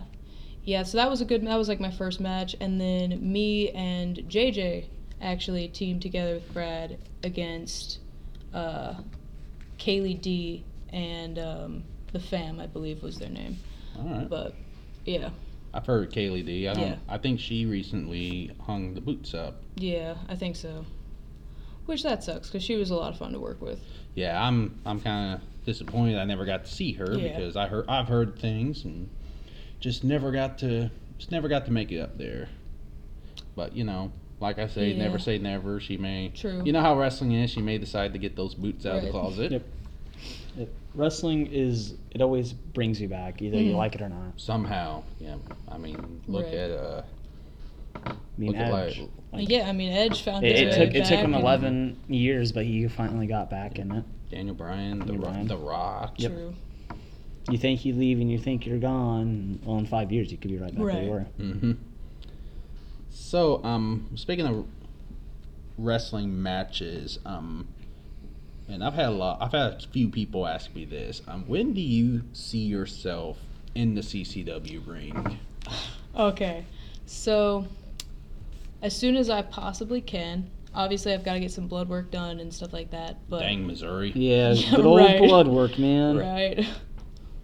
yeah. 0.65 0.83
So 0.83 0.99
that 0.99 1.09
was 1.11 1.21
a 1.21 1.25
good. 1.25 1.47
That 1.47 1.57
was 1.57 1.69
like 1.69 1.81
my 1.81 1.91
first 1.91 2.21
match, 2.21 2.55
and 2.61 2.81
then 2.81 3.19
me 3.33 3.71
and 3.71 4.17
JJ 4.17 4.87
actually 5.21 5.69
teamed 5.69 6.03
together 6.03 6.35
with 6.35 6.53
Brad 6.55 6.99
against 7.23 7.99
uh, 8.55 8.95
Kaylee 9.79 10.21
D 10.21 10.65
and 10.93 11.39
um, 11.39 11.85
the 12.13 12.21
Fam, 12.21 12.59
I 12.61 12.67
believe 12.67 13.03
was 13.03 13.19
their 13.19 13.29
name. 13.29 13.59
All 13.99 14.05
right, 14.05 14.29
But 14.29 14.55
yeah, 15.05 15.31
I've 15.75 15.87
heard 15.87 16.11
Kaylee 16.13 16.45
D. 16.45 16.69
I 16.69 16.75
don't. 16.75 16.83
Yeah. 16.89 16.97
I 17.09 17.19
think 17.19 17.41
she 17.41 17.67
recently 17.67 18.51
hung 18.61 18.95
the 18.95 19.01
boots 19.01 19.35
up. 19.35 19.63
Yeah, 19.77 20.15
I 20.29 20.37
think 20.37 20.57
so. 20.57 20.85
Which 21.87 22.03
that 22.05 22.23
sucks 22.23 22.49
because 22.49 22.63
she 22.63 22.77
was 22.77 22.91
a 22.91 22.95
lot 22.95 23.13
of 23.13 23.19
fun 23.19 23.33
to 23.33 23.41
work 23.41 23.61
with. 23.61 23.81
Yeah, 24.15 24.41
I'm. 24.43 24.81
I'm 24.87 25.01
kind 25.01 25.35
of 25.35 25.41
disappointed 25.67 26.19
I 26.19 26.25
never 26.25 26.45
got 26.47 26.65
to 26.65 26.71
see 26.71 26.93
her 26.95 27.13
Yeah. 27.19 27.29
because 27.29 27.57
I 27.57 27.67
heard 27.67 27.85
I've 27.89 28.09
heard 28.09 28.39
things 28.39 28.85
and 28.85 29.09
just 29.81 30.05
never 30.05 30.31
got 30.31 30.59
to 30.59 30.91
just 31.19 31.31
never 31.33 31.49
got 31.49 31.65
to 31.67 31.73
make 31.73 31.91
it 31.93 31.99
up 32.01 32.17
there. 32.19 32.49
But 33.57 33.75
you 33.75 33.85
know, 33.85 34.13
like 34.41 34.59
I 34.59 34.67
say, 34.69 34.95
never 34.95 35.19
say 35.19 35.39
never. 35.39 35.81
She 35.81 35.97
may. 35.97 36.29
True. 36.35 36.63
You 36.65 36.73
know 36.73 36.81
how 36.81 36.99
wrestling 36.99 37.33
is. 37.33 37.51
She 37.51 37.61
may 37.63 37.79
decide 37.79 38.13
to 38.13 38.19
get 38.19 38.37
those 38.37 38.55
boots 38.55 38.87
out 38.87 38.99
of 38.99 39.03
the 39.05 39.11
closet. 39.11 39.53
Yep. 39.53 39.63
It, 40.59 40.75
wrestling 40.95 41.47
is 41.47 41.95
it 42.11 42.21
always 42.21 42.53
brings 42.53 43.01
you 43.01 43.09
back, 43.09 43.41
either 43.43 43.57
you 43.59 43.73
Mhm. 43.73 43.77
like 43.77 43.95
it 43.95 44.03
or 44.03 44.09
not. 44.09 44.33
Somehow, 44.37 45.03
yeah. 45.19 45.37
I 45.69 45.79
mean, 45.79 46.21
look 46.27 46.45
Right. 46.47 46.55
at 46.55 46.71
uh, 46.71 47.03
I 48.07 48.13
mean, 48.39 48.55
Edge. 48.57 48.99
like, 48.99 49.09
like, 49.33 49.49
yeah, 49.49 49.69
I 49.69 49.73
mean 49.73 49.91
Edge 49.93 50.23
found 50.23 50.45
it, 50.45 50.57
it 50.59 50.75
took 50.75 50.95
it 50.95 51.05
took 51.07 51.19
him 51.21 51.35
eleven 51.35 51.97
years, 52.09 52.53
but 52.53 52.65
he 52.65 52.87
finally 52.89 53.27
got 53.27 53.49
back 53.51 53.79
in 53.79 53.93
it. 53.93 54.05
Daniel 54.31 54.55
Bryan, 54.55 54.99
the, 55.01 55.07
Daniel 55.07 55.23
Ro- 55.25 55.31
Bryan. 55.31 55.47
the 55.49 55.57
Rock. 55.57 56.15
Yep. 56.19 56.33
True. 56.33 56.55
You 57.49 57.59
think 57.59 57.85
you 57.85 57.95
leave 57.95 58.21
and 58.21 58.31
you 58.31 58.39
think 58.39 58.67
you're 58.67 58.79
gone. 58.79 59.59
Well, 59.65 59.79
in 59.79 59.87
five 59.87 60.13
years, 60.13 60.31
you 60.31 60.39
could 60.39 60.51
be 60.51 60.59
right 60.59 60.73
back 60.75 60.83
where 60.85 61.03
you 61.03 61.11
Right. 61.13 61.27
were. 61.39 61.45
hmm 61.45 61.73
So, 63.11 63.63
um, 63.65 64.09
speaking 64.15 64.47
of 64.47 64.67
wrestling 65.79 66.43
matches, 66.43 67.19
um, 67.25 67.67
and 68.69 68.85
I've 68.85 68.95
had 68.95 69.07
a 69.09 69.13
lot. 69.13 69.39
I've 69.41 69.53
had 69.53 69.73
a 69.85 69.87
few 69.91 70.09
people 70.09 70.47
ask 70.47 70.73
me 70.75 70.85
this. 70.85 71.23
Um, 71.27 71.45
when 71.49 71.73
do 71.73 71.81
you 71.81 72.23
see 72.33 72.59
yourself 72.59 73.39
in 73.75 73.95
the 73.95 74.01
CCW 74.03 74.87
ring? 74.87 75.39
Okay, 76.17 76.65
so 77.07 77.67
as 78.83 78.95
soon 78.97 79.17
as 79.17 79.29
I 79.31 79.43
possibly 79.43 80.01
can. 80.01 80.51
Obviously, 80.73 81.13
I've 81.13 81.25
got 81.25 81.33
to 81.35 81.41
get 81.41 81.51
some 81.51 81.67
blood 81.67 81.89
work 81.89 82.13
done 82.13 82.39
and 82.39 82.55
stuff 82.55 82.73
like 82.73 82.93
that. 82.93 83.17
But 83.29 83.41
Dang, 83.41 83.67
Missouri. 83.67 84.13
Yeah, 84.15 84.53
Yeah, 84.53 84.71
good 84.77 84.87
old 84.87 84.99
right. 84.99 85.19
blood 85.19 85.49
work, 85.49 85.77
man. 85.81 86.17
right, 86.17 86.65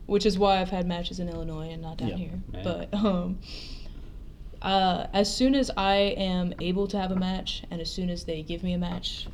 which 0.07 0.25
is 0.27 0.39
why 0.39 0.61
I've 0.61 0.71
had 0.71 0.87
matches 0.87 1.21
in 1.21 1.29
Illinois 1.29 1.71
and 1.71 1.83
not 1.83 1.99
down 1.99 2.11
Yeah. 2.11 2.17
here. 2.17 2.41
Man. 2.53 2.63
But 2.65 2.95
um, 2.95 3.39
uh, 4.63 5.07
as 5.13 5.35
soon 5.35 5.55
as 5.55 5.71
I 5.77 5.97
am 6.17 6.55
able 6.61 6.87
to 6.89 6.99
have 6.99 7.11
a 7.11 7.17
match, 7.17 7.63
and 7.71 7.81
as 7.81 7.91
soon 7.91 8.09
as 8.11 8.25
they 8.25 8.43
give 8.43 8.63
me 8.63 8.73
a 8.73 8.79
match, 8.79 9.27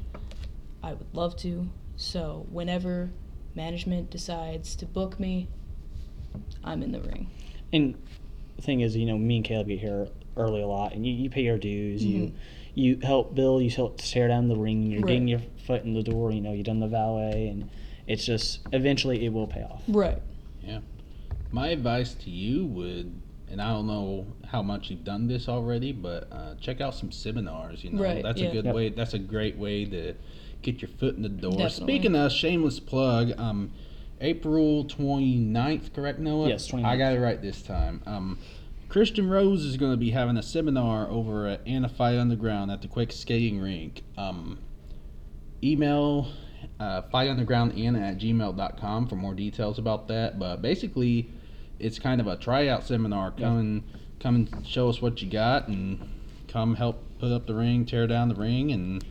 I 0.83 0.93
would 0.95 1.15
love 1.15 1.37
to. 1.39 1.69
So 1.97 2.47
whenever 2.51 3.11
management 3.55 4.11
decides 4.11 4.75
to 4.77 4.87
book 4.87 5.21
me, 5.21 5.49
I'm 6.65 6.83
in 6.83 6.93
the 6.93 7.01
ring. 7.01 7.31
And 7.73 7.95
the 8.57 8.63
thing 8.63 8.81
is, 8.81 8.97
you 8.97 9.07
know, 9.07 9.19
me 9.19 9.37
and 9.37 9.45
Caleb 9.45 9.69
get 9.69 9.79
here 9.79 10.09
early 10.37 10.63
a 10.63 10.67
lot, 10.67 10.93
and 10.95 11.07
you, 11.07 11.13
you 11.13 11.31
pay 11.31 11.43
your 11.43 11.59
dues. 11.59 12.05
You 12.05 12.23
Mm-hmm. 12.23 12.37
you 12.75 12.99
help 13.03 13.35
build. 13.35 13.63
You 13.63 13.71
help 13.71 13.99
tear 13.99 14.29
down 14.29 14.49
the 14.49 14.57
ring. 14.57 14.83
You're 14.87 15.03
Right. 15.03 15.09
getting 15.09 15.29
your 15.29 15.41
foot 15.67 15.85
in 15.85 15.93
the 15.93 16.03
door. 16.03 16.33
You 16.33 16.41
know, 16.41 16.53
you've 16.53 16.65
done 16.67 16.81
the 16.81 16.89
valet, 16.89 17.49
and 17.49 17.69
it's 18.07 18.25
just 18.25 18.61
eventually 18.73 19.25
it 19.27 19.33
will 19.33 19.47
pay 19.47 19.63
off. 19.63 19.83
Right. 19.89 20.19
My 21.53 21.69
advice 21.69 22.15
to 22.15 22.31
you 22.31 22.65
would, 22.67 23.12
and 23.51 23.61
I 23.61 23.69
don't 23.69 23.87
know 23.87 24.27
how 24.47 24.62
much 24.62 24.91
you've 24.91 25.05
done 25.05 25.27
this 25.29 25.49
already, 25.49 25.93
but 25.93 26.29
uh, 26.33 26.55
check 26.61 26.81
out 26.81 26.95
some 26.95 27.12
seminars. 27.12 27.85
You 27.85 27.91
know, 27.91 28.03
Right, 28.03 28.23
that's 28.23 28.41
yeah. 28.41 28.49
a 28.49 28.53
good 28.53 28.65
Yep. 28.65 28.75
way. 28.75 28.88
That's 28.88 29.15
a 29.15 29.19
great 29.19 29.59
way 29.59 29.85
to 29.85 30.15
get 30.62 30.81
your 30.81 30.88
foot 30.88 31.17
in 31.17 31.23
the 31.23 31.29
door. 31.29 31.53
Definitely. 31.53 31.95
Speaking 31.95 32.17
of 32.17 32.33
shameless 32.33 32.81
plug, 32.81 33.38
um, 33.38 33.71
April 34.21 34.85
29th, 34.87 35.93
correct, 35.93 36.19
Noah? 36.19 36.49
Yes, 36.49 36.73
I 36.73 36.97
got 36.97 37.12
it 37.12 37.21
right 37.21 37.41
this 37.43 37.61
time. 37.61 38.03
Um, 38.07 38.38
Christian 38.88 39.29
Rose 39.29 39.65
is 39.65 39.77
going 39.77 39.91
to 39.93 39.97
be 39.97 40.11
having 40.11 40.37
a 40.37 40.43
seminar 40.43 41.09
over 41.11 41.47
at 41.49 41.61
Anna 41.67 41.88
Fight 41.88 42.17
Underground 42.17 42.71
at 42.71 42.81
the 42.83 42.88
Quick 42.88 43.11
Skating 43.12 43.59
Rink. 43.61 44.03
Um, 44.17 44.59
email 45.62 46.29
uh, 46.79 47.03
fightundergroundanna 47.12 48.01
at 48.12 48.19
gmail.com 48.19 49.09
for 49.09 49.17
more 49.17 49.35
details 49.35 49.79
about 49.79 50.09
that. 50.09 50.38
But 50.38 50.62
basically, 50.62 51.31
it's 51.79 51.99
kind 51.99 52.21
of 52.21 52.27
a 52.27 52.37
tryout 52.37 52.85
seminar. 52.85 53.31
Come 53.33 53.59
and 53.59 53.83
come 54.21 54.35
and 54.37 54.67
show 54.67 54.89
us 54.89 55.03
what 55.03 55.21
you 55.23 55.31
got, 55.31 55.69
and 55.69 55.99
come 56.49 56.75
help 56.77 57.03
put 57.19 57.33
up 57.33 57.47
the 57.47 57.55
ring, 57.55 57.85
tear 57.87 58.07
down 58.07 58.29
the 58.29 58.35
ring, 58.35 58.71
and 58.73 59.05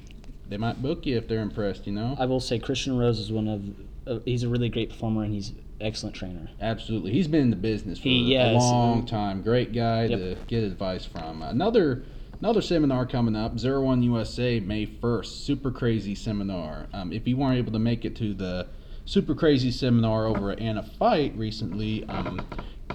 they 0.47 0.57
might 0.57 0.81
book 0.81 1.05
you 1.05 1.17
if 1.17 1.27
they're 1.27 1.41
impressed. 1.41 1.85
You 1.87 1.93
know, 1.93 2.15
I 2.19 2.25
will 2.25 2.39
say 2.39 2.59
Christian 2.59 2.97
Rose 2.97 3.19
is 3.19 3.31
one 3.31 3.47
of. 3.47 3.63
Uh, 4.07 4.19
he's 4.25 4.43
a 4.43 4.49
really 4.49 4.69
great 4.69 4.89
performer, 4.89 5.23
and 5.23 5.33
he's 5.33 5.51
excellent 5.79 6.15
trainer. 6.15 6.47
absolutely. 6.59 7.11
He's 7.11 7.27
been 7.27 7.41
in 7.41 7.49
the 7.49 7.55
business 7.55 7.97
for 7.99 8.07
He- 8.09 8.35
a 8.35 8.53
long 8.53 9.05
time. 9.05 9.41
Great 9.41 9.73
guy 9.73 10.05
Yep. 10.05 10.19
to 10.19 10.37
get 10.47 10.63
advice 10.63 11.05
from. 11.05 11.41
Another. 11.41 12.03
Another 12.39 12.61
seminar 12.61 13.05
coming 13.05 13.35
up, 13.35 13.59
Zero 13.59 13.83
One 13.83 14.01
USA, 14.01 14.59
May 14.59 14.87
1st, 14.87 15.45
Super 15.45 15.69
Crazy 15.69 16.15
Seminar. 16.15 16.87
Um, 16.91 17.13
if 17.13 17.27
you 17.27 17.37
weren't 17.37 17.59
able 17.59 17.71
to 17.73 17.77
make 17.77 18.03
it 18.03 18.15
to 18.15 18.33
the 18.33 18.65
Super 19.05 19.35
Crazy 19.35 19.71
Seminar 19.71 20.25
over 20.25 20.51
at 20.51 20.59
Anna 20.59 20.83
Fight 20.83 21.35
recently, 21.35 22.03
um, 22.05 22.45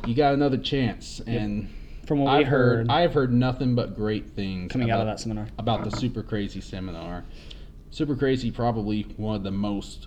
you 0.07 0.15
got 0.15 0.35
another 0.35 0.57
chance. 0.59 1.21
And 1.27 1.69
From 2.07 2.21
what 2.21 2.33
we 2.33 2.41
I've 2.41 2.47
heard, 2.47 2.77
heard, 2.79 2.91
I've 2.91 3.13
heard 3.15 3.33
nothing 3.33 3.75
but 3.75 3.97
great 3.97 4.31
things 4.31 4.73
coming 4.73 4.91
out 4.91 5.01
of 5.01 5.07
that 5.07 5.21
seminar. 5.21 5.49
about 5.59 5.85
the 5.85 5.91
Super 5.91 6.23
Crazy 6.23 6.61
seminar. 6.61 7.25
Super 7.91 8.15
Crazy, 8.17 8.51
probably 8.51 9.03
one 9.17 9.37
of 9.37 9.43
the 9.43 9.51
most 9.51 10.07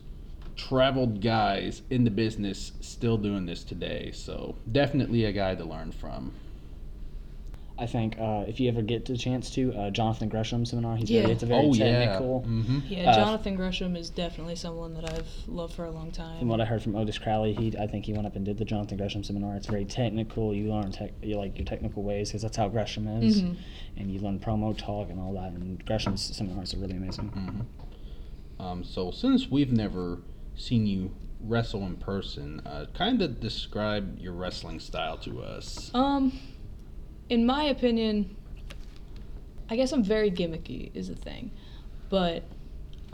traveled 0.55 1.21
guys 1.21 1.81
in 1.89 2.03
the 2.03 2.11
business, 2.11 2.73
still 2.81 3.17
doing 3.17 3.45
this 3.45 3.63
today. 3.63 4.11
So 4.13 4.55
definitely 4.71 5.25
a 5.25 5.31
guy 5.31 5.55
to 5.55 5.63
learn 5.65 5.91
from. 5.91 6.33
I 7.79 7.85
think 7.85 8.19
uh, 8.19 8.43
if 8.47 8.59
you 8.59 8.67
ever 8.67 8.81
get 8.81 9.05
the 9.05 9.15
chance 9.15 9.49
to, 9.51 9.73
uh, 9.73 9.89
Jonathan 9.89 10.27
Gresham 10.27 10.65
seminar. 10.65 10.97
He's 10.97 11.09
Yeah. 11.09 11.21
very, 11.21 11.33
it's 11.33 11.43
a 11.43 11.45
very 11.45 11.65
oh 11.65 11.73
yeah, 11.73 12.05
technical. 12.05 12.41
hmm 12.41 12.79
Yeah, 12.89 13.09
Uh, 13.11 13.15
Jonathan 13.15 13.55
Gresham 13.55 13.95
is 13.95 14.09
definitely 14.09 14.55
someone 14.57 14.93
that 14.95 15.09
I've 15.09 15.29
loved 15.47 15.73
for 15.73 15.85
a 15.85 15.91
long 15.91 16.11
time. 16.11 16.39
From 16.39 16.49
what 16.49 16.59
I 16.59 16.65
heard 16.65 16.83
from 16.83 16.95
Otis 16.97 17.17
Crowley, 17.17 17.53
he 17.53 17.77
I 17.77 17.87
think 17.87 18.05
he 18.05 18.11
went 18.13 18.27
up 18.27 18.35
and 18.35 18.43
did 18.43 18.57
the 18.57 18.65
Jonathan 18.65 18.97
Gresham 18.97 19.23
seminar. 19.23 19.55
It's 19.55 19.67
very 19.67 19.85
technical. 19.85 20.53
You 20.53 20.69
learn 20.73 20.91
tech, 20.91 21.11
you 21.23 21.37
like 21.37 21.57
your 21.57 21.65
technical 21.65 22.03
ways 22.03 22.29
because 22.29 22.41
that's 22.41 22.57
how 22.57 22.67
Gresham 22.67 23.07
is, 23.07 23.41
Mhm. 23.41 23.55
and 23.95 24.11
you 24.11 24.19
learn 24.19 24.39
promo 24.39 24.77
talk 24.77 25.09
and 25.09 25.19
all 25.19 25.33
that. 25.35 25.53
And 25.53 25.83
Gresham's 25.85 26.21
seminars 26.35 26.73
are 26.73 26.77
really 26.79 26.97
amazing. 26.97 27.65
Um, 28.59 28.83
so 28.83 29.09
since 29.11 29.49
we've 29.49 29.71
never 29.71 30.19
seen 30.55 30.85
you 30.85 31.11
wrestle 31.41 31.85
in 31.85 31.95
person, 31.95 32.61
uh, 32.65 32.87
kind 32.93 33.21
of 33.21 33.39
describe 33.39 34.19
your 34.19 34.33
wrestling 34.33 34.81
style 34.81 35.17
to 35.19 35.41
us. 35.41 35.89
Um, 35.93 36.33
in 37.29 37.45
my 37.45 37.63
opinion, 37.63 38.35
I 39.69 39.75
guess 39.75 39.91
I'm 39.91 40.03
very 40.03 40.31
gimmicky 40.31 40.91
is 40.95 41.07
the 41.07 41.15
thing, 41.15 41.51
but 42.09 42.43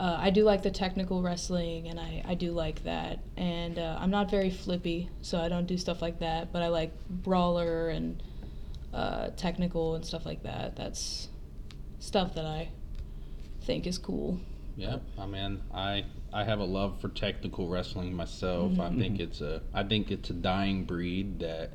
uh, 0.00 0.16
I 0.18 0.30
do 0.30 0.42
like 0.42 0.62
the 0.62 0.70
technical 0.70 1.22
wrestling, 1.22 1.88
and 1.88 1.98
I, 1.98 2.22
I 2.26 2.34
do 2.34 2.52
like 2.52 2.84
that. 2.84 3.20
And 3.36 3.78
uh, 3.78 3.96
I'm 3.98 4.10
not 4.10 4.30
very 4.30 4.50
flippy, 4.50 5.08
so 5.22 5.38
I 5.38 5.48
don't 5.48 5.66
do 5.66 5.76
stuff 5.78 6.02
like 6.02 6.18
that. 6.20 6.52
But 6.52 6.62
I 6.62 6.68
like 6.68 6.92
brawler 7.08 7.88
and 7.88 8.22
uh, 8.92 9.28
technical 9.36 9.94
and 9.94 10.04
stuff 10.04 10.26
like 10.26 10.42
that. 10.42 10.76
That's 10.76 11.28
stuff 11.98 12.34
that 12.34 12.44
I 12.44 12.70
think 13.62 13.86
is 13.86 13.98
cool. 13.98 14.40
Yeah, 14.76 14.98
I 15.18 15.26
mean, 15.26 15.62
I 15.72 16.04
I 16.32 16.44
have 16.44 16.58
a 16.58 16.64
love 16.64 17.00
for 17.00 17.08
technical 17.08 17.68
wrestling 17.68 18.12
myself. 18.14 18.78
I 18.78 18.94
think 18.94 19.20
it's 19.20 19.40
a 19.40 19.62
I 19.72 19.82
think 19.82 20.10
it's 20.10 20.28
a 20.28 20.34
dying 20.34 20.84
breed 20.84 21.40
that 21.40 21.70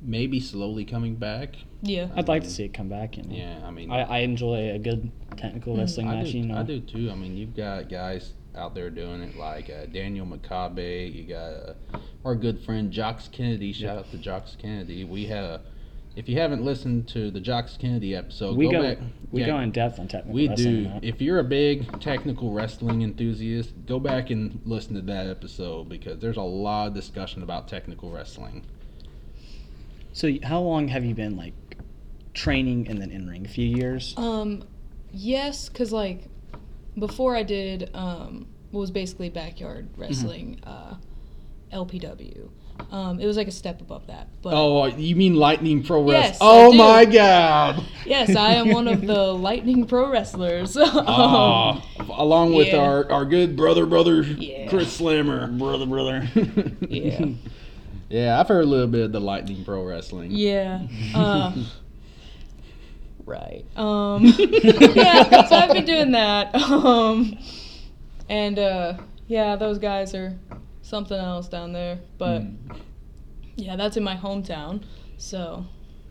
may 0.00 0.26
be 0.26 0.40
slowly 0.40 0.84
coming 0.84 1.14
back. 1.14 1.54
Yeah. 1.82 2.08
I'd 2.14 2.28
like 2.28 2.44
to 2.44 2.50
see 2.50 2.64
it 2.64 2.72
come 2.72 2.88
back. 2.88 3.16
You 3.16 3.24
know. 3.24 3.34
Yeah, 3.34 3.60
I 3.64 3.70
mean, 3.70 3.90
I, 3.90 4.02
I 4.02 4.18
enjoy 4.20 4.70
a 4.72 4.78
good 4.78 5.10
technical 5.36 5.76
wrestling 5.76 6.08
I 6.08 6.16
match. 6.22 6.32
do, 6.32 6.38
you 6.38 6.46
know, 6.46 6.58
I 6.58 6.62
do 6.62 6.80
too. 6.80 7.10
I 7.10 7.14
mean, 7.14 7.36
you've 7.36 7.56
got 7.56 7.88
guys 7.88 8.34
out 8.54 8.74
there 8.74 8.90
doing 8.90 9.22
it 9.22 9.36
like 9.36 9.68
uh, 9.70 9.86
Daniel 9.86 10.26
Makabe. 10.26 11.12
You 11.12 11.24
got 11.24 11.38
uh, 11.38 11.74
our 12.24 12.34
good 12.34 12.60
friend 12.60 12.90
Jocks 12.92 13.28
Kennedy. 13.28 13.72
Shout 13.72 13.98
out 13.98 14.10
to 14.12 14.18
Jocks 14.18 14.56
Kennedy. 14.60 15.04
We 15.04 15.26
had 15.26 15.44
a. 15.44 15.60
If 16.14 16.28
you 16.28 16.38
haven't 16.38 16.62
listened 16.62 17.08
to 17.08 17.30
the 17.30 17.40
Jocks 17.40 17.78
Kennedy 17.78 18.14
episode, 18.14 18.54
we 18.54 18.66
go, 18.66 18.72
go 18.72 18.82
back. 18.82 18.98
we 19.30 19.40
yeah, 19.40 19.46
go 19.46 19.58
in 19.60 19.70
depth 19.70 19.98
on 19.98 20.08
technical 20.08 20.34
We 20.34 20.46
wrestling. 20.46 20.82
do. 20.84 20.90
right? 20.90 21.02
If 21.02 21.22
you're 21.22 21.38
a 21.38 21.44
big 21.44 22.00
technical 22.00 22.52
wrestling 22.52 23.00
enthusiast, 23.00 23.72
go 23.86 23.98
back 23.98 24.28
and 24.28 24.60
listen 24.66 24.94
to 24.94 25.00
that 25.00 25.26
episode 25.26 25.88
because 25.88 26.18
there's 26.20 26.36
a 26.36 26.42
lot 26.42 26.88
of 26.88 26.94
discussion 26.94 27.42
about 27.42 27.66
technical 27.66 28.10
wrestling. 28.10 28.62
So 30.12 30.30
how 30.42 30.60
long 30.60 30.88
have 30.88 31.02
you 31.02 31.14
been 31.14 31.34
like 31.36 31.54
training 32.34 32.88
and 32.88 33.00
then 33.00 33.10
in 33.10 33.26
ring? 33.28 33.44
A 33.44 33.48
few 33.48 33.66
years. 33.66 34.14
Um, 34.16 34.64
yes, 35.12 35.68
cause 35.68 35.92
like 35.92 36.24
before 36.98 37.34
I 37.36 37.42
did 37.42 37.90
um 37.94 38.46
what 38.70 38.80
was 38.80 38.90
basically 38.90 39.28
backyard 39.30 39.88
wrestling, 39.96 40.60
uh, 40.64 40.94
LPW. 41.72 42.48
Um, 42.90 43.20
it 43.20 43.26
was 43.26 43.36
like 43.36 43.48
a 43.48 43.52
step 43.52 43.80
above 43.82 44.06
that. 44.06 44.28
But 44.40 44.54
Oh, 44.54 44.86
you 44.86 45.14
mean 45.14 45.34
Lightning 45.36 45.82
Pro 45.82 46.02
Wrestling? 46.02 46.22
Yes, 46.32 46.38
I 46.40 46.44
oh 46.66 46.72
do. 46.72 46.78
my 46.78 47.04
God! 47.04 47.84
yes, 48.06 48.34
I 48.34 48.54
am 48.54 48.70
one 48.70 48.88
of 48.88 49.02
the 49.02 49.32
Lightning 49.34 49.86
Pro 49.86 50.08
wrestlers. 50.10 50.76
Ah, 50.80 51.84
along 52.10 52.54
with 52.54 52.68
Yeah. 52.68 52.78
our, 52.78 53.12
our 53.12 53.24
good 53.26 53.56
brother, 53.56 53.84
brother 53.86 54.22
Yeah. 54.22 54.68
Chris 54.68 54.90
Slammer. 54.92 55.46
brother, 55.48 55.84
brother. 55.86 56.28
yeah, 56.88 57.26
yeah, 58.08 58.40
I've 58.40 58.48
heard 58.48 58.64
a 58.64 58.68
little 58.68 58.86
bit 58.88 59.02
of 59.04 59.12
the 59.12 59.20
Lightning 59.20 59.64
Pro 59.64 59.84
Wrestling. 59.84 60.30
yeah. 60.30 60.80
Uh, 61.14 61.54
right. 63.24 63.64
Um, 63.76 64.24
yeah. 64.38 65.46
So 65.46 65.56
I've 65.56 65.72
been 65.72 65.84
doing 65.84 66.12
that. 66.12 66.54
Um, 66.54 67.38
and 68.28 68.58
uh, 68.58 68.94
yeah, 69.26 69.56
those 69.56 69.78
guys 69.78 70.14
are 70.14 70.38
something 70.82 71.18
else 71.18 71.48
down 71.48 71.72
there. 71.72 71.98
But 72.18 72.42
yeah, 73.56 73.76
that's 73.76 73.96
in 73.96 74.02
my 74.04 74.16
hometown. 74.16 74.84
So, 75.18 75.66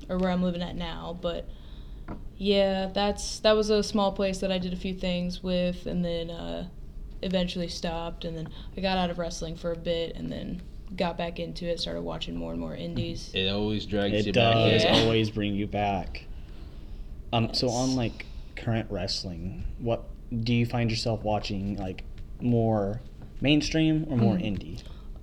or 0.10 0.18
where 0.18 0.30
I'm 0.30 0.44
living 0.44 0.62
at 0.62 0.76
now. 0.76 1.18
But 1.22 1.50
yeah, 2.38 2.90
that's 2.94 3.40
that 3.40 3.54
was 3.54 3.70
a 3.70 3.82
small 3.84 4.12
place 4.12 4.40
that 4.40 4.52
I 4.52 4.58
did 4.58 4.74
a 4.74 4.76
few 4.78 4.94
things 4.94 5.42
with, 5.44 5.86
and 5.86 6.04
then 6.06 6.30
uh, 6.30 6.68
eventually 7.22 7.68
stopped. 7.68 8.26
And 8.26 8.38
then 8.38 8.50
I 8.78 8.82
got 8.82 8.98
out 8.98 9.10
of 9.10 9.18
wrestling 9.20 9.56
for 9.56 9.72
a 9.72 9.78
bit, 9.78 10.16
and 10.16 10.32
then 10.32 10.62
got 10.96 11.18
back 11.18 11.40
into 11.40 11.66
it. 11.66 11.80
Started 11.80 12.02
watching 12.02 12.36
more 12.36 12.52
and 12.52 12.60
more 12.60 12.76
indies. 12.76 13.32
It 13.34 13.48
always 13.50 13.86
drags 13.86 14.14
you 14.26 14.30
it 14.30 14.36
back. 14.36 14.54
does 14.54 14.84
Yeah. 14.84 14.94
always 15.00 15.30
bring 15.32 15.56
you 15.56 15.68
back. 15.68 16.26
Um. 17.34 17.54
So 17.54 17.70
on 17.70 17.96
like 17.96 18.26
current 18.56 18.90
wrestling, 18.92 19.64
what 19.80 20.04
do 20.44 20.54
you 20.54 20.66
find 20.66 20.90
yourself 20.90 21.24
watching? 21.24 21.78
Like 21.78 22.04
more 22.40 23.02
mainstream 23.42 24.06
or 24.10 24.18
more 24.18 24.36
Mm. 24.36 24.44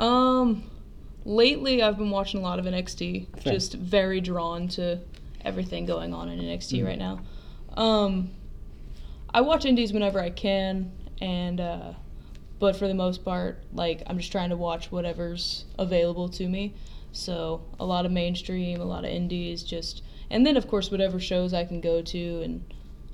indie? 0.01 0.05
Um, 0.05 0.63
lately 1.25 1.83
I've 1.83 1.99
been 1.99 2.11
watching 2.11 2.41
a 2.41 2.43
lot 2.43 2.59
of 2.59 2.67
NXT. 2.67 3.27
Fair. 3.41 3.53
Just 3.53 3.75
very 3.75 4.21
drawn 4.21 4.69
to 4.69 4.99
everything 5.45 5.87
going 5.87 6.13
on 6.15 6.29
in 6.29 6.41
NXT 6.41 6.81
Mhm. 6.81 6.87
right 6.87 6.99
now. 6.99 7.21
Um, 7.77 8.31
I 9.33 9.41
watch 9.43 9.65
indies 9.65 9.93
whenever 9.93 10.21
I 10.21 10.31
can, 10.31 10.91
and 11.21 11.61
uh, 11.61 11.93
but 12.59 12.75
for 12.77 12.89
the 12.89 12.95
most 12.95 13.25
part, 13.25 13.63
like 13.73 14.03
I'm 14.07 14.19
just 14.19 14.33
trying 14.33 14.51
to 14.51 14.57
watch 14.57 14.91
whatever's 14.91 15.65
available 15.79 16.29
to 16.31 16.49
me. 16.49 16.73
So 17.13 17.63
a 17.79 17.85
lot 17.87 18.05
of 18.07 18.13
mainstream, 18.13 18.81
a 18.81 18.85
lot 18.85 19.05
of 19.05 19.11
indies, 19.11 19.63
just 19.63 20.03
and 20.31 20.47
then 20.47 20.57
of 20.57 20.69
course 20.69 20.91
whatever 20.91 21.19
shows 21.21 21.53
I 21.55 21.65
can 21.65 21.81
go 21.81 22.03
to 22.03 22.43
and 22.43 22.65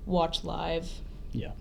watch 0.07 0.45
live. 0.45 0.91
Yeah. 1.33 1.53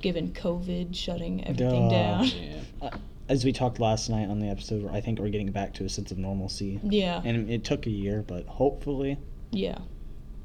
Given 0.00 0.32
COVID 0.32 0.94
shutting 0.94 1.44
everything 1.46 1.88
Duh. 1.88 1.94
down. 1.94 2.24
Yeah. 2.26 2.90
As 3.28 3.44
we 3.44 3.52
talked 3.52 3.78
last 3.80 4.08
night 4.08 4.28
on 4.30 4.38
the 4.38 4.48
episode, 4.48 4.88
I 4.90 5.00
think 5.00 5.18
we're 5.18 5.28
getting 5.28 5.50
back 5.52 5.74
to 5.74 5.84
a 5.84 5.88
sense 5.88 6.10
of 6.12 6.18
normalcy. 6.18 6.80
Yeah, 6.82 7.20
And 7.24 7.50
it 7.50 7.62
took 7.64 7.84
a 7.86 7.90
year, 7.90 8.24
but 8.26 8.46
hopefully, 8.46 9.18
yeah, 9.50 9.78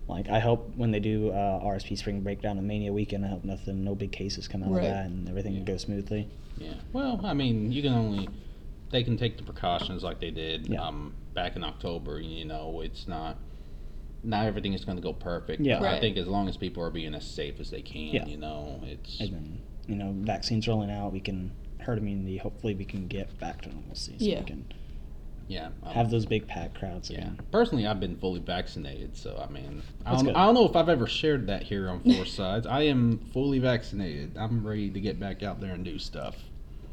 like 0.10 0.28
I 0.28 0.39
hope 0.39 0.74
when 0.76 0.91
they 0.91 1.00
do 1.00 1.30
uh, 1.30 1.63
RSP 1.63 1.98
Spring 1.98 2.19
Breakdown 2.22 2.58
and 2.58 2.67
Mania 2.67 2.91
Weekend, 2.91 3.24
I 3.24 3.30
hope 3.30 3.46
nothing, 3.46 3.86
no 3.86 3.96
big 3.96 4.12
cases 4.12 4.48
come 4.50 4.63
out 4.63 4.72
Right. 4.72 4.84
of 4.84 4.89
that, 4.91 5.06
and 5.06 5.30
everything 5.30 5.54
Yeah. 5.54 5.60
can 5.60 5.65
go 5.65 5.78
smoothly. 5.78 6.28
Yeah. 6.58 6.74
Well, 6.91 7.22
I 7.24 7.34
mean, 7.34 7.72
you 7.72 7.82
can 7.82 7.93
only 7.93 8.28
they 8.91 9.04
can 9.04 9.17
take 9.17 9.38
the 9.38 9.43
precautions 9.43 10.04
like 10.04 10.19
they 10.19 10.30
did 10.32 10.67
Yeah. 10.67 10.86
um, 10.86 11.13
back 11.34 11.56
in 11.56 11.63
October. 11.63 12.19
You 12.19 12.46
know, 12.46 12.82
it's 12.82 13.08
not 13.08 13.38
not 14.23 14.45
everything 14.45 14.73
is 14.73 14.86
going 14.86 14.97
to 14.97 15.01
go 15.03 15.13
perfect. 15.13 15.62
Yeah. 15.62 15.79
but 15.79 15.89
I 15.89 15.99
think 15.99 16.17
as 16.17 16.27
long 16.27 16.47
as 16.47 16.55
people 16.57 16.81
are 16.83 16.89
being 16.89 17.13
as 17.13 17.25
safe 17.25 17.59
as 17.59 17.69
they 17.71 17.81
can, 17.81 18.13
Yeah. 18.13 18.25
you 18.25 18.38
know, 18.38 18.79
it's 18.83 19.19
And 19.19 19.33
then, 19.33 19.59
you 19.88 19.95
know, 19.95 20.13
vaccines 20.17 20.67
rolling 20.67 20.89
out, 20.91 21.12
we 21.12 21.19
can 21.19 21.51
herd 21.79 21.97
immunity. 21.97 22.38
Hopefully, 22.38 22.73
we 22.73 22.86
can 22.86 23.07
get 23.07 23.38
back 23.39 23.62
to 23.63 23.69
normalcy, 23.69 24.15
so 24.17 24.25
Yeah. 24.25 24.39
we 24.39 24.45
can 24.45 24.65
yeah. 25.49 25.67
um, 25.83 25.93
have 25.93 26.09
those 26.09 26.25
big 26.25 26.47
pack 26.47 26.73
crowds 26.73 27.09
Yeah. 27.09 27.17
again. 27.17 27.39
Personally, 27.51 27.86
I've 27.86 27.99
been 27.99 28.15
fully 28.15 28.39
vaccinated, 28.39 29.17
so 29.17 29.43
I 29.45 29.51
mean, 29.51 29.81
I 30.05 30.15
don't. 30.15 30.29
I 30.29 30.45
don't 30.45 30.53
know 30.55 30.65
if 30.65 30.75
I've 30.77 30.88
ever 30.89 31.05
shared 31.07 31.47
that 31.47 31.63
here 31.63 31.89
on 31.89 31.99
Four 32.01 32.25
Sides. 32.39 32.65
I 32.65 32.83
am 32.83 33.19
fully 33.33 33.59
vaccinated. 33.59 34.38
I'm 34.38 34.65
ready 34.65 34.89
to 34.89 34.99
get 35.01 35.19
back 35.19 35.43
out 35.43 35.59
there 35.59 35.73
and 35.73 35.83
do 35.83 35.99
stuff. 35.99 36.38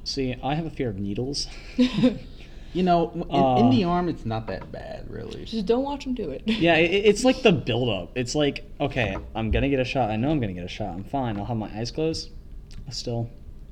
See, 0.02 0.34
I 0.42 0.56
have 0.56 0.66
a 0.66 0.70
fear 0.70 0.88
of 0.88 0.98
needles. 0.98 1.46
You 2.72 2.85
know, 2.85 3.11
in, 3.12 3.24
Uh, 3.35 3.56
in 3.56 3.70
the 3.70 3.85
arm, 3.85 4.09
it's 4.09 4.24
not 4.24 4.46
that 4.46 4.70
bad, 4.70 5.11
really. 5.11 5.44
just 5.44 5.66
don't 5.66 5.83
watch 5.83 6.04
them 6.04 6.14
do 6.14 6.30
it. 6.30 6.42
Yeah, 6.46 6.76
it, 6.76 6.90
it's 7.04 7.24
like 7.24 7.42
the 7.42 7.52
buildup. 7.68 8.16
It's 8.16 8.35
like, 8.35 8.64
okay, 8.80 9.16
I'm 9.35 9.50
gonna 9.50 9.68
get 9.68 9.80
a 9.80 9.85
shot. 9.85 10.11
I 10.11 10.16
know 10.16 10.30
I'm 10.30 10.40
gonna 10.40 10.52
get 10.52 10.64
a 10.64 10.68
shot. 10.68 10.94
I'm 10.94 11.04
fine. 11.04 11.37
I'll 11.37 11.44
have 11.46 11.56
my 11.56 11.70
eyes 11.76 11.90
closed. 11.90 12.30
I 12.87 12.92
still 12.92 13.28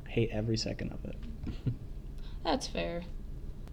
hate 0.09 0.31
every 0.33 0.57
second 0.57 0.93
of 0.93 1.05
it. 1.05 1.17
That's 2.45 2.67
fair. 2.67 3.03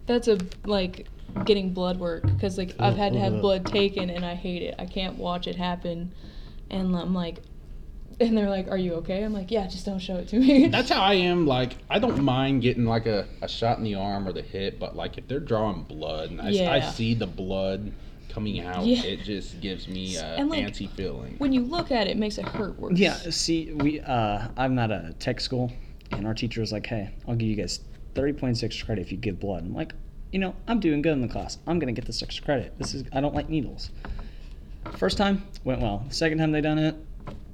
That's 0.06 0.28
a 0.28 0.38
like 0.64 1.08
getting 1.44 1.72
blood 1.72 1.98
work 1.98 2.22
because 2.24 2.56
like 2.56 2.74
I've 2.78 2.96
had 2.96 3.12
to 3.14 3.18
have 3.18 3.40
blood 3.40 3.66
taken 3.66 4.10
and 4.10 4.24
I 4.24 4.34
hate 4.34 4.62
it. 4.62 4.76
I 4.78 4.86
can't 4.86 5.16
watch 5.18 5.46
it 5.48 5.56
happen, 5.56 6.12
and 6.70 6.94
I'm 6.96 7.12
like, 7.14 7.38
and 8.20 8.36
they're 8.36 8.48
like, 8.48 8.68
"Are 8.70 8.76
you 8.78 8.94
okay?" 8.94 9.22
I'm 9.22 9.32
like, 9.32 9.50
"Yeah, 9.50 9.66
just 9.66 9.84
don't 9.86 9.98
show 9.98 10.16
it 10.16 10.28
to 10.28 10.38
me." 10.38 10.66
That's 10.68 10.88
how 10.90 11.02
I 11.02 11.14
am. 11.14 11.46
Like, 11.46 11.72
I 11.90 11.98
don't 11.98 12.22
mind 12.22 12.62
getting 12.62 12.84
like 12.86 13.06
a, 13.06 13.26
a 13.42 13.48
shot 13.48 13.78
in 13.78 13.84
the 13.84 13.94
arm 13.96 14.26
or 14.26 14.32
the 14.32 14.42
hip, 14.42 14.78
but 14.78 14.96
like 14.96 15.18
if 15.18 15.28
they're 15.28 15.40
drawing 15.40 15.82
blood 15.82 16.30
and 16.30 16.40
I, 16.40 16.48
s- 16.50 16.60
I 16.60 16.76
Yeah. 16.78 16.90
see 16.90 17.14
the 17.14 17.26
blood 17.26 17.92
coming 18.28 18.60
out, 18.60 18.84
Yeah. 18.86 19.02
it 19.02 19.20
just 19.22 19.60
gives 19.60 19.88
me 19.88 20.16
a 20.16 20.22
And, 20.36 20.50
like, 20.50 20.64
antsy 20.66 20.88
feeling. 20.90 21.36
when 21.38 21.52
you 21.54 21.62
look 21.62 21.90
at 21.90 22.06
it, 22.06 22.10
it 22.10 22.16
makes 22.18 22.36
it 22.38 22.44
hurt 22.46 22.78
worse. 22.78 22.98
Yeah, 22.98 23.14
see, 23.30 23.72
we 23.72 24.00
uh, 24.00 24.48
I'm 24.56 24.78
at 24.78 24.90
a 24.90 25.14
tech 25.18 25.40
school, 25.40 25.72
and 26.10 26.26
our 26.26 26.34
teacher 26.34 26.60
was 26.60 26.72
like, 26.72 26.86
"Hey, 26.86 27.10
I'll 27.26 27.34
give 27.36 27.48
you 27.48 27.56
guys 27.56 27.80
30 28.14 28.32
points 28.34 28.62
extra 28.62 28.86
credit 28.86 29.02
if 29.02 29.12
you 29.12 29.18
give 29.18 29.40
blood." 29.40 29.62
I'm 29.64 29.74
like, 29.74 29.94
you 30.32 30.38
know, 30.38 30.54
I'm 30.68 30.80
doing 30.80 31.02
good 31.02 31.12
in 31.12 31.20
the 31.22 31.28
class. 31.28 31.58
I'm 31.66 31.78
gonna 31.78 31.92
get 31.92 32.04
this 32.06 32.22
extra 32.22 32.44
credit. 32.44 32.74
This 32.78 32.94
is 32.94 33.04
I 33.12 33.20
don't 33.20 33.34
like 33.34 33.48
needles. 33.48 33.90
First 34.96 35.18
time 35.18 35.42
went 35.64 35.80
well. 35.80 36.04
Second 36.10 36.38
time 36.38 36.52
they 36.52 36.60
done 36.60 36.78
it, 36.78 36.94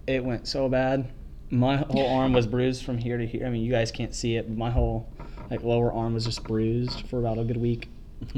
it 0.06 0.24
went 0.24 0.46
so 0.46 0.68
bad. 0.68 1.10
My 1.50 1.76
whole 1.76 2.08
arm 2.08 2.32
was 2.32 2.46
bruised 2.54 2.84
from 2.84 2.98
here 2.98 3.18
to 3.18 3.26
here. 3.26 3.46
I 3.46 3.50
mean, 3.50 3.62
you 3.62 3.70
guys 3.70 3.90
can't 3.90 4.14
see 4.14 4.36
it, 4.36 4.48
but 4.48 4.56
my 4.56 4.70
whole 4.70 5.12
like 5.50 5.62
lower 5.62 5.92
arm 5.92 6.14
was 6.14 6.24
just 6.24 6.44
bruised 6.44 7.06
for 7.08 7.18
about 7.18 7.38
a 7.38 7.44
good 7.44 7.58
week. 7.58 7.88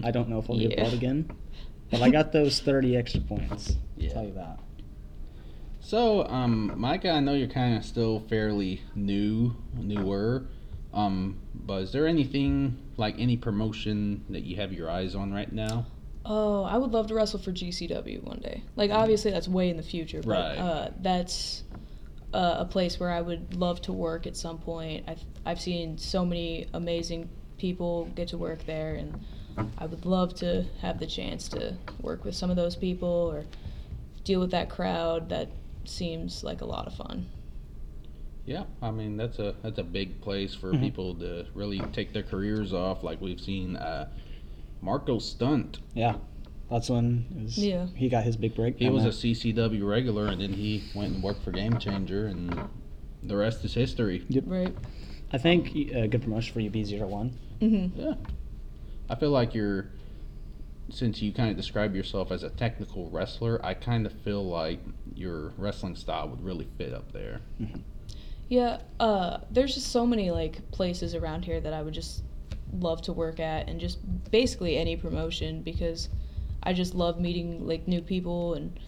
I 0.03 0.11
don't 0.11 0.29
know 0.29 0.39
if 0.39 0.51
I'll 0.51 0.59
get 0.59 0.73
Yeah. 0.73 0.81
blood 0.83 0.95
again, 0.95 1.31
but 1.91 2.01
I 2.03 2.11
got 2.11 2.33
those 2.33 2.61
30 2.61 2.97
extra 2.97 3.21
points. 3.21 3.77
Yeah. 3.97 4.09
I'll 4.09 4.15
tell 4.15 4.25
you 4.25 4.33
that. 4.35 4.59
So, 5.81 6.27
um, 6.29 6.73
Micah, 6.77 7.11
I 7.11 7.21
know 7.21 7.35
you're 7.35 7.47
kind 7.47 7.77
of 7.77 7.85
still 7.85 8.21
fairly 8.21 8.81
new, 8.95 9.55
newer. 9.75 10.47
Um, 10.95 11.39
but 11.55 11.83
is 11.83 11.93
there 11.93 12.07
anything 12.07 12.79
like 12.97 13.17
any 13.19 13.37
promotion 13.37 14.25
that 14.31 14.45
you 14.45 14.57
have 14.57 14.73
your 14.73 14.89
eyes 14.89 15.15
on 15.15 15.33
right 15.33 15.53
now? 15.53 15.87
Oh, 16.27 16.65
I 16.65 16.79
would 16.79 16.93
love 16.93 17.09
to 17.09 17.15
wrestle 17.15 17.39
for 17.39 17.53
GCW 17.53 18.23
one 18.25 18.39
day. 18.39 18.63
Like 18.77 18.91
obviously 18.91 19.31
that's 19.31 19.49
way 19.49 19.69
in 19.69 19.77
the 19.77 19.83
future, 19.83 20.23
but 20.23 20.29
Right. 20.31 20.59
uh, 20.59 20.89
that's 21.01 21.63
uh, 22.33 22.57
a 22.61 22.65
place 22.65 22.99
where 22.99 23.11
I 23.11 23.21
would 23.21 23.55
love 23.55 23.83
to 23.83 23.93
work 23.93 24.27
at 24.27 24.37
some 24.37 24.59
point. 24.59 25.05
I've 25.07 25.21
I've 25.47 25.61
seen 25.61 25.99
so 25.99 26.25
many 26.25 26.67
amazing 26.73 27.29
people 27.59 28.07
get 28.15 28.29
to 28.29 28.39
work 28.39 28.65
there, 28.65 28.95
and 28.95 29.21
I 29.79 29.87
would 29.87 30.07
love 30.07 30.35
to 30.37 30.65
have 30.81 30.99
the 30.99 31.07
chance 31.07 31.49
to 31.51 31.77
work 32.01 32.25
with 32.25 32.35
some 32.35 32.51
of 32.51 32.57
those 32.57 32.75
people 32.75 33.09
or 33.33 33.45
deal 34.25 34.41
with 34.41 34.51
that 34.53 34.71
crowd. 34.71 35.29
That 35.29 35.49
seems 35.85 36.43
like 36.43 36.63
a 36.63 36.65
lot 36.67 36.87
of 36.87 36.95
fun. 36.95 37.27
Yeah, 38.47 38.65
I 38.83 38.91
mean 38.91 39.17
that's 39.19 39.39
a 39.39 39.55
that's 39.63 39.79
a 39.79 39.85
big 39.85 40.21
place 40.23 40.55
for 40.55 40.73
Mhm. 40.73 40.81
people 40.81 41.15
to 41.17 41.47
really 41.55 41.81
take 41.93 42.13
their 42.15 42.23
careers 42.25 42.73
off. 42.73 43.05
Like 43.05 43.21
we've 43.21 43.41
seen 43.41 43.77
uh, 43.77 44.09
Marco 44.85 45.19
Stunt. 45.19 45.79
Yeah, 45.95 46.17
that's 46.71 46.91
when 46.91 47.27
was, 47.43 47.59
Yeah. 47.59 47.87
he 47.95 48.09
got 48.09 48.25
his 48.25 48.37
big 48.37 48.55
break. 48.55 48.79
He 48.79 48.85
down 48.85 48.95
was 48.95 49.05
a. 49.05 49.09
CCW 49.09 49.89
regular, 49.89 50.27
and 50.27 50.41
then 50.41 50.53
he 50.53 50.85
went 50.95 51.15
and 51.15 51.23
worked 51.23 51.43
for 51.43 51.51
Game 51.51 51.79
Changer, 51.79 52.27
and 52.27 52.69
the 53.23 53.37
rest 53.37 53.65
is 53.65 53.75
history. 53.75 54.25
Right. 54.45 54.75
I 55.33 55.39
think 55.39 55.75
a 55.75 56.07
good 56.07 56.23
promotion 56.23 56.53
for 56.53 56.61
you 56.61 56.71
B01. 56.71 57.33
Mm-hmm. 57.61 58.01
Yeah, 58.01 58.15
I 59.09 59.15
feel 59.15 59.31
like 59.31 59.55
you're. 59.55 59.89
Since 60.91 61.23
you 61.23 61.33
kind 61.33 61.51
of 61.51 61.57
describe 61.57 61.95
yourself 61.97 62.31
as 62.31 62.43
a 62.43 62.51
technical 62.51 63.09
wrestler, 63.09 63.59
I 63.65 63.73
kind 63.73 64.05
of 64.05 64.13
feel 64.21 64.45
like 64.45 64.81
your 65.15 65.55
wrestling 65.57 65.97
style 65.97 66.29
would 66.29 66.45
really 66.45 66.69
fit 66.77 66.93
up 66.93 67.11
there. 67.11 67.41
Yeah, 68.51 68.81
uh, 69.01 69.39
there's 69.51 69.75
just 69.75 69.91
so 69.91 70.07
many 70.07 70.31
like 70.31 70.71
places 70.73 71.15
around 71.15 71.47
here 71.47 71.59
that 71.59 71.73
I 71.73 71.81
would 71.81 71.95
just 71.95 72.23
love 72.81 73.03
to 73.03 73.13
work 73.13 73.41
at, 73.41 73.69
and 73.69 73.81
just 73.81 73.99
basically 74.31 74.77
any 74.77 74.97
promotion 74.97 75.63
because 75.63 76.09
I 76.63 76.73
just 76.73 76.95
love 76.95 77.21
meeting 77.21 77.67
like 77.67 77.87
new 77.87 78.01
people 78.01 78.55
and 78.55 78.79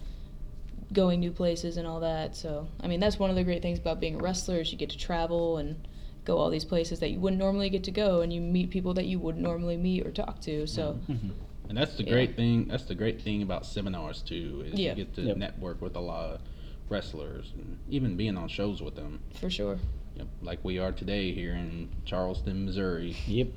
going 0.93 1.19
new 1.19 1.31
places 1.31 1.77
and 1.77 1.87
all 1.87 1.99
that. 2.01 2.35
So 2.35 2.67
I 2.81 2.87
mean, 2.87 2.99
that's 2.99 3.19
one 3.19 3.29
of 3.29 3.35
the 3.35 3.43
great 3.43 3.61
things 3.61 3.79
about 3.79 3.99
being 3.99 4.15
a 4.15 4.19
wrestler 4.19 4.59
is 4.61 4.71
you 4.71 4.77
get 4.77 4.89
to 4.91 4.97
travel 4.97 5.57
and 5.57 5.87
go 6.25 6.37
all 6.37 6.49
these 6.49 6.65
places 6.65 6.99
that 6.99 7.09
you 7.11 7.19
wouldn't 7.19 7.39
normally 7.39 7.69
get 7.69 7.83
to 7.85 7.91
go, 7.91 8.21
and 8.21 8.31
you 8.33 8.41
meet 8.41 8.69
people 8.69 8.93
that 8.95 9.05
you 9.05 9.19
wouldn't 9.19 9.43
normally 9.43 9.77
meet 9.77 10.05
or 10.05 10.11
talk 10.11 10.41
to. 10.41 10.67
So 10.67 10.99
Mm-hmm. 11.09 11.29
And 11.69 11.77
that's 11.77 11.95
the 11.95 12.03
Yeah. 12.03 12.11
great 12.13 12.35
thing. 12.37 12.67
That's 12.69 12.85
the 12.85 12.95
great 12.95 13.21
thing 13.21 13.41
about 13.41 13.65
seminars 13.65 14.21
too. 14.21 14.63
Is 14.65 14.79
Yeah. 14.79 14.91
you 14.91 14.95
get 14.95 15.13
to 15.15 15.21
Yep. 15.23 15.37
network 15.37 15.81
with 15.81 15.95
a 15.97 15.99
lot 15.99 16.29
of 16.35 16.41
wrestlers, 16.89 17.51
and 17.57 17.77
even 17.89 18.15
being 18.15 18.37
on 18.37 18.47
shows 18.47 18.81
with 18.81 18.95
them. 18.95 19.19
for 19.33 19.49
sure. 19.49 19.79
Yep, 20.17 20.27
like 20.41 20.59
we 20.63 20.79
are 20.79 20.91
today 20.91 21.31
here 21.31 21.53
in 21.53 21.89
Charleston, 22.03 22.65
Missouri. 22.65 23.15
Yep, 23.27 23.49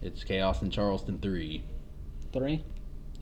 It's 0.00 0.24
Chaos 0.24 0.62
in 0.62 0.70
Charleston 0.70 1.18
three. 1.18 1.62
three. 2.32 2.64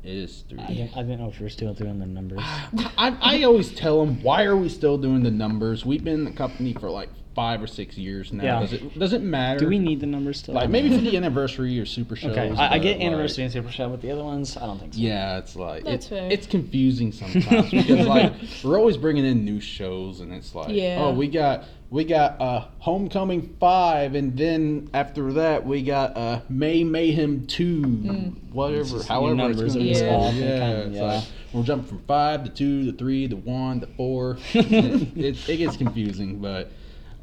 It 0.04 0.12
is 0.16 0.44
three. 0.48 0.60
I 0.60 0.66
didn't, 0.68 0.96
I 0.96 1.02
didn't 1.02 1.18
know 1.20 1.28
if 1.28 1.40
you 1.40 1.44
were 1.44 1.50
still 1.50 1.74
doing 1.74 1.98
the 1.98 2.06
numbers. 2.06 2.38
I, 2.44 3.16
I 3.20 3.42
always 3.42 3.74
tell 3.74 4.04
them, 4.04 4.22
why 4.22 4.44
are 4.44 4.56
we 4.56 4.68
still 4.68 4.96
doing 4.96 5.24
the 5.24 5.30
numbers? 5.32 5.84
We've 5.84 6.04
been 6.04 6.14
in 6.14 6.24
the 6.24 6.30
company 6.32 6.72
for 6.74 6.88
like 6.88 7.08
five 7.34 7.62
or 7.62 7.66
six 7.66 7.96
years 7.98 8.32
now. 8.32 8.44
Yeah. 8.44 8.60
Does 8.60 8.72
it 8.72 8.98
does 8.98 9.12
it 9.12 9.22
matter? 9.22 9.58
Do 9.60 9.68
we 9.68 9.78
need 9.78 10.00
the 10.00 10.06
numbers 10.06 10.38
still? 10.38 10.54
like 10.54 10.70
maybe 10.70 10.88
for 10.90 10.98
the 11.02 11.16
anniversary 11.16 11.78
or 11.80 11.86
super 11.86 12.14
shows? 12.16 12.32
Okay, 12.32 12.50
I, 12.50 12.66
I 12.66 12.78
but, 12.78 12.82
get 12.82 12.98
like, 12.98 13.06
anniversary 13.06 13.44
and 13.44 13.52
super 13.52 13.70
show, 13.70 13.88
but 13.88 14.00
the 14.02 14.10
other 14.10 14.24
ones, 14.24 14.56
I 14.56 14.66
don't 14.66 14.78
think 14.78 14.94
so. 14.94 15.00
Yeah, 15.00 15.38
it's 15.38 15.56
like 15.56 15.84
That's 15.84 16.06
it- 16.06 16.08
fair. 16.10 16.28
it's 16.30 16.46
confusing 16.46 17.12
sometimes 17.12 17.70
because 17.70 18.06
like 18.06 18.32
we're 18.62 18.78
always 18.78 18.96
bringing 18.96 19.24
in 19.24 19.44
new 19.44 19.60
shows 19.60 20.20
and 20.20 20.32
it's 20.32 20.54
like 20.54 20.68
Yeah. 20.70 20.98
oh 21.00 21.12
we 21.12 21.28
got 21.28 21.64
we 21.90 22.04
got 22.04 22.40
uh 22.40 22.66
Homecoming 22.78 23.56
five 23.60 24.14
and 24.14 24.36
then 24.36 24.90
after 24.94 25.32
that 25.34 25.64
we 25.66 25.82
got 25.82 26.16
uh 26.16 26.40
May 26.48 26.84
Mayhem 26.84 27.46
two 27.46 27.82
Mm. 27.82 28.52
whatever 28.52 28.84
just 28.84 29.08
however 29.08 29.34
new 29.34 29.48
it's 29.48 29.56
numbers 29.58 29.74
gonna 29.74 29.84
are 29.86 29.88
just 29.88 30.02
be. 30.04 30.08
off 30.10 30.34
yeah, 30.34 30.58
kind 30.58 30.72
of- 30.78 30.86
it's 30.88 30.96
yeah. 30.96 31.02
like 31.02 31.24
we're 31.52 31.62
jumping 31.62 31.88
from 31.88 31.98
five 32.00 32.42
to 32.44 32.50
two 32.50 32.90
to 32.90 32.98
three 32.98 33.28
to 33.28 33.36
one 33.36 33.80
to 33.80 33.86
four. 33.86 34.38
it, 34.54 34.72
it, 35.16 35.48
it 35.48 35.56
gets 35.58 35.76
confusing, 35.76 36.40
but 36.40 36.72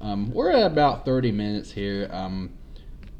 um, 0.01 0.31
we're 0.31 0.51
at 0.51 0.63
about 0.71 1.05
thirty 1.05 1.31
minutes 1.31 1.71
here. 1.71 2.09
Um, 2.11 2.51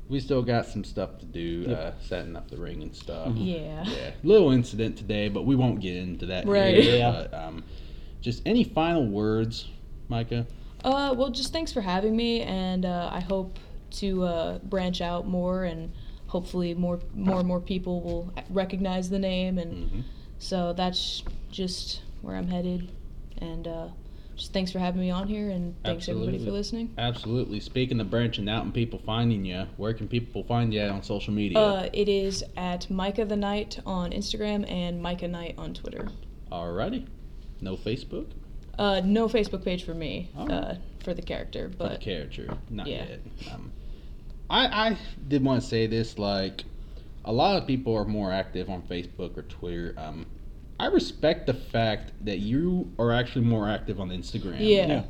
we 0.10 0.20
still 0.20 0.42
got 0.42 0.66
some 0.66 0.84
stuff 0.84 1.20
to 1.20 1.26
do, 1.26 1.64
Yep. 1.70 1.78
uh, 1.80 1.92
setting 2.02 2.36
up 2.36 2.50
the 2.52 2.58
ring 2.58 2.82
and 2.82 2.94
stuff. 2.94 3.30
Mhm. 3.30 3.46
Yeah. 3.46 3.84
Yeah, 3.86 4.12
little 4.24 4.52
incident 4.52 4.98
today, 4.98 5.30
but 5.30 5.46
we 5.46 5.56
won't 5.56 5.80
get 5.80 5.96
into 5.96 6.26
that. 6.26 6.46
Right. 6.46 6.84
Here, 6.84 6.98
Yeah. 6.98 7.12
But, 7.32 7.34
um, 7.34 7.64
just 8.20 8.42
any 8.46 8.64
final 8.66 9.06
words, 9.08 9.70
Micah? 10.10 10.46
Uh, 10.84 11.16
well, 11.18 11.30
just 11.30 11.54
thanks 11.54 11.72
for 11.72 11.80
having 11.82 12.16
me, 12.16 12.42
and 12.42 12.86
uh, 12.86 13.10
I 13.12 13.22
hope 13.22 13.58
to 13.92 14.24
uh, 14.24 14.58
branch 14.60 15.00
out 15.00 15.28
more, 15.28 15.64
and 15.64 15.92
hopefully 16.28 16.74
more, 16.74 17.00
more 17.14 17.40
and 17.40 17.48
more 17.48 17.60
people 17.62 18.02
will 18.02 18.34
recognize 18.50 19.10
the 19.10 19.20
name, 19.20 19.58
and 19.58 19.74
Mhm. 19.92 20.04
so 20.40 20.74
that's 20.74 21.24
just 21.52 22.02
where 22.22 22.36
I'm 22.36 22.48
headed, 22.50 22.90
and 23.38 23.66
uh, 23.68 23.88
just 24.36 24.54
thanks 24.54 24.72
for 24.72 24.80
having 24.80 25.02
me 25.02 25.12
on 25.12 25.28
here, 25.28 25.50
and 25.50 25.76
thanks 25.84 26.08
everybody 26.10 26.44
for 26.44 26.52
listening. 26.52 26.94
Absolutely. 26.98 27.60
Speaking 27.60 28.00
of 28.00 28.10
branching 28.10 28.50
out 28.50 28.64
and 28.64 28.74
people 28.74 29.00
finding 29.06 29.46
you, 29.46 29.68
where 29.78 29.94
can 29.94 30.08
people 30.08 30.44
find 30.44 30.74
you 30.74 30.82
on 30.82 31.04
social 31.04 31.34
media? 31.34 31.60
Uh, 31.60 31.90
it 31.94 32.10
is 32.10 32.44
at 32.58 32.90
Micah 32.90 33.26
the 33.26 33.36
Knight 33.36 33.80
on 33.86 34.12
Instagram 34.12 34.70
and 34.70 35.02
Micah 35.02 35.28
Knight 35.28 35.56
on 35.58 35.74
Twitter. 35.74 36.08
Alrighty. 36.52 37.08
No 37.60 37.76
Facebook? 37.78 38.28
Uh, 38.80 39.02
no 39.04 39.28
Facebook 39.28 39.64
page 39.64 39.84
for 39.84 39.94
me, 39.94 40.30
uh, 40.36 40.76
for 41.04 41.14
the 41.14 41.22
character, 41.22 41.70
For 41.78 41.90
the 41.90 41.98
character. 41.98 42.48
Not 42.70 42.88
yeah. 42.88 43.06
yet. 43.10 43.20
Um, 43.54 43.72
I, 44.50 44.90
I 44.90 44.98
did 45.28 45.44
want 45.44 45.62
to 45.62 45.68
say 45.68 45.88
this 45.88 46.18
like, 46.18 46.64
a 47.24 47.32
lot 47.32 47.62
of 47.62 47.68
people 47.68 47.96
are 47.96 48.06
more 48.06 48.32
active 48.32 48.70
on 48.70 48.82
Facebook 48.82 49.38
or 49.38 49.44
Twitter. 49.44 49.94
Um, 49.98 50.26
I 50.82 50.88
respect 50.88 51.46
the 51.46 51.54
fact 51.54 52.12
that 52.26 52.40
you 52.40 52.92
are 52.98 53.12
actually 53.12 53.46
more 53.46 53.70
active 53.70 54.00
on 54.00 54.10
Instagram. 54.10 54.56
yeah. 54.60 55.04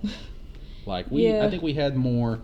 Like 0.85 1.09
we, 1.09 1.27
Yeah. 1.27 1.45
I 1.45 1.49
think 1.49 1.63
we 1.63 1.73
had 1.73 1.95
more. 1.95 2.39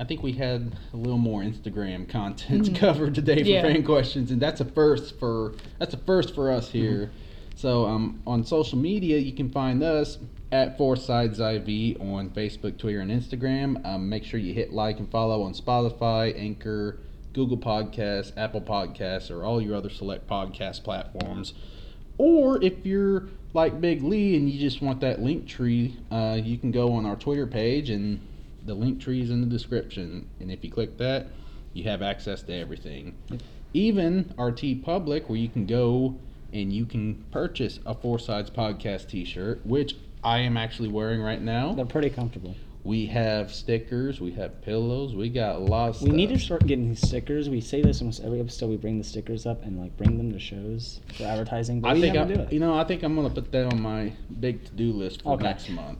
I 0.00 0.04
think 0.04 0.22
we 0.22 0.32
had 0.32 0.72
a 0.94 0.96
little 0.96 1.18
more 1.18 1.42
Instagram 1.42 2.08
content 2.08 2.70
Mhm. 2.70 2.76
covered 2.84 3.14
today 3.14 3.42
for 3.42 3.48
Yeah. 3.50 3.60
fan 3.62 3.82
questions, 3.82 4.30
and 4.30 4.40
that's 4.40 4.62
a 4.62 4.64
first 4.64 5.18
for 5.18 5.52
that's 5.78 5.92
a 5.92 5.98
first 5.98 6.34
for 6.34 6.50
us 6.50 6.70
here. 6.70 7.10
So 7.56 7.84
um, 7.84 8.20
on 8.26 8.42
social 8.44 8.78
media, 8.78 9.18
you 9.18 9.32
can 9.32 9.50
find 9.50 9.82
us 9.82 10.16
at 10.50 10.78
Four 10.78 10.96
Sides 10.96 11.40
IV 11.40 12.00
on 12.00 12.30
Facebook, 12.30 12.78
Twitter, 12.78 13.00
and 13.00 13.10
Instagram. 13.10 13.84
Um, 13.84 14.08
make 14.08 14.24
sure 14.24 14.40
you 14.40 14.54
hit 14.54 14.72
like 14.72 14.98
and 14.98 15.10
follow 15.10 15.42
on 15.42 15.52
Spotify, 15.52 16.34
Anchor, 16.38 17.00
Google 17.34 17.58
Podcasts, 17.58 18.32
Apple 18.38 18.62
Podcasts, 18.62 19.30
or 19.30 19.44
all 19.44 19.60
your 19.60 19.74
other 19.74 19.90
select 19.90 20.26
podcast 20.26 20.84
platforms. 20.84 21.52
Or 22.18 22.62
if 22.62 22.84
you're 22.84 23.28
like 23.52 23.80
Big 23.80 24.02
Lee 24.02 24.36
and 24.36 24.48
you 24.50 24.58
just 24.58 24.82
want 24.82 25.00
that 25.00 25.20
Linktree, 25.20 25.96
uh, 26.10 26.40
you 26.42 26.58
can 26.58 26.70
go 26.70 26.92
on 26.92 27.06
our 27.06 27.16
Twitter 27.16 27.46
page 27.46 27.90
and 27.90 28.20
the 28.64 28.74
Linktree 28.74 29.22
is 29.22 29.30
in 29.30 29.40
the 29.40 29.46
description. 29.46 30.28
And 30.40 30.50
if 30.50 30.64
you 30.64 30.70
click 30.70 30.98
that, 30.98 31.28
you 31.72 31.84
have 31.84 32.02
access 32.02 32.42
to 32.44 32.54
everything. 32.54 33.16
Even 33.72 34.34
our 34.38 34.50
TeePublic, 34.50 35.28
where 35.28 35.38
you 35.38 35.48
can 35.48 35.66
go 35.66 36.16
and 36.52 36.72
you 36.72 36.86
can 36.86 37.24
purchase 37.30 37.80
a 37.84 37.94
Four 37.94 38.18
Sides 38.18 38.50
Podcast 38.50 39.08
t 39.08 39.24
shirt, 39.24 39.64
which 39.66 39.96
I 40.24 40.38
am 40.38 40.56
actually 40.56 40.88
wearing 40.88 41.20
right 41.20 41.40
now. 41.40 41.74
They're 41.74 41.84
pretty 41.84 42.10
comfortable. 42.10 42.54
We 42.86 43.06
have 43.06 43.52
stickers, 43.52 44.20
we 44.20 44.30
have 44.34 44.62
pillows, 44.62 45.12
we 45.12 45.28
got 45.28 45.60
lots. 45.60 46.00
lot 46.00 46.02
of 46.02 46.08
We 46.08 46.10
need 46.14 46.28
to 46.28 46.38
start 46.38 46.64
getting 46.68 46.88
these 46.90 47.00
stickers. 47.04 47.50
We 47.50 47.60
say 47.60 47.82
this 47.82 48.00
almost 48.00 48.22
every 48.22 48.38
episode. 48.38 48.70
We 48.70 48.76
bring 48.76 48.96
the 48.98 49.02
stickers 49.02 49.44
up 49.44 49.64
and 49.64 49.80
like 49.80 49.96
bring 49.96 50.16
them 50.16 50.30
to 50.30 50.38
shows 50.38 51.00
for 51.16 51.24
advertising. 51.24 51.80
But 51.80 51.88
I 51.88 51.94
we 51.94 52.00
think 52.02 52.14
I, 52.14 52.18
never 52.20 52.34
do 52.34 52.40
it. 52.42 52.52
you 52.52 52.60
know, 52.60 52.78
I 52.78 52.84
think 52.84 53.02
I'm 53.02 53.16
gonna 53.16 53.28
put 53.28 53.50
that 53.50 53.72
on 53.72 53.82
my 53.82 54.12
big 54.38 54.64
to 54.66 54.70
do 54.70 54.92
list 54.92 55.22
for 55.22 55.32
Okay. 55.32 55.42
next 55.42 55.68
month. 55.70 55.98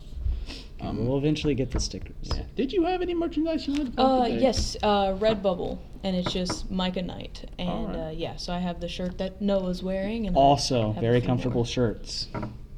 Um, 0.81 1.05
we'll 1.05 1.19
eventually 1.19 1.57
get 1.57 1.73
the 1.73 1.81
stickers. 1.81 2.15
yeah. 2.23 2.43
Did 2.55 2.73
you 2.73 2.85
have 2.85 3.03
any 3.03 3.15
merchandise 3.15 3.67
you 3.67 3.73
wanted 3.73 3.87
to 3.87 3.93
plug 3.97 4.21
Uh, 4.21 4.29
today? 4.29 4.43
yes, 4.43 4.77
uh, 4.85 5.15
Redbubble, 5.15 5.79
and 6.05 6.15
it's 6.15 6.33
just 6.33 6.71
Micah 6.71 7.03
Knight, 7.03 7.51
and 7.59 7.69
Alright. 7.69 7.97
uh, 7.97 8.11
yeah, 8.11 8.37
so 8.37 8.53
I 8.53 8.61
have 8.61 8.79
the 8.81 8.87
shirt 8.89 9.19
that 9.19 9.43
Noah's 9.43 9.83
wearing, 9.83 10.29
and 10.29 10.37
I 10.37 10.41
Also, 10.41 10.89
have 10.93 10.99
a 10.99 11.01
very 11.01 11.19
few 11.21 11.27
comfortable 11.27 11.65
shirts. 11.65 12.29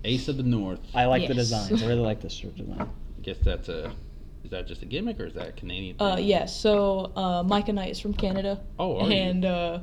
Ace 0.05 0.29
of 0.29 0.39
the 0.39 0.45
North. 0.45 0.81
I 0.95 1.05
like 1.05 1.29
the 1.29 1.35
Yes. 1.35 1.51
designs. 1.51 1.83
I 1.83 1.87
really 1.89 2.01
like 2.01 2.23
this 2.23 2.33
shirt 2.33 2.57
design. 2.57 2.89
Guess 3.29 3.45
that's 3.45 3.69
a. 3.69 3.93
Is 4.43 4.51
that 4.53 4.67
just 4.67 4.81
a 4.81 4.87
gimmick 4.87 5.21
or 5.21 5.27
is 5.27 5.35
that 5.35 5.49
a 5.49 5.53
Canadian? 5.53 6.01
Uh, 6.01 6.17
yes, 6.19 6.59
so 6.59 7.13
uh, 7.15 7.43
Micah 7.43 7.75
Knight 7.75 7.91
is 7.91 8.01
from 8.01 8.15
Canada, 8.15 8.59
Oh, 8.79 9.01
are 9.01 9.07
you? 9.07 9.13
and 9.13 9.45
uh, 9.45 9.81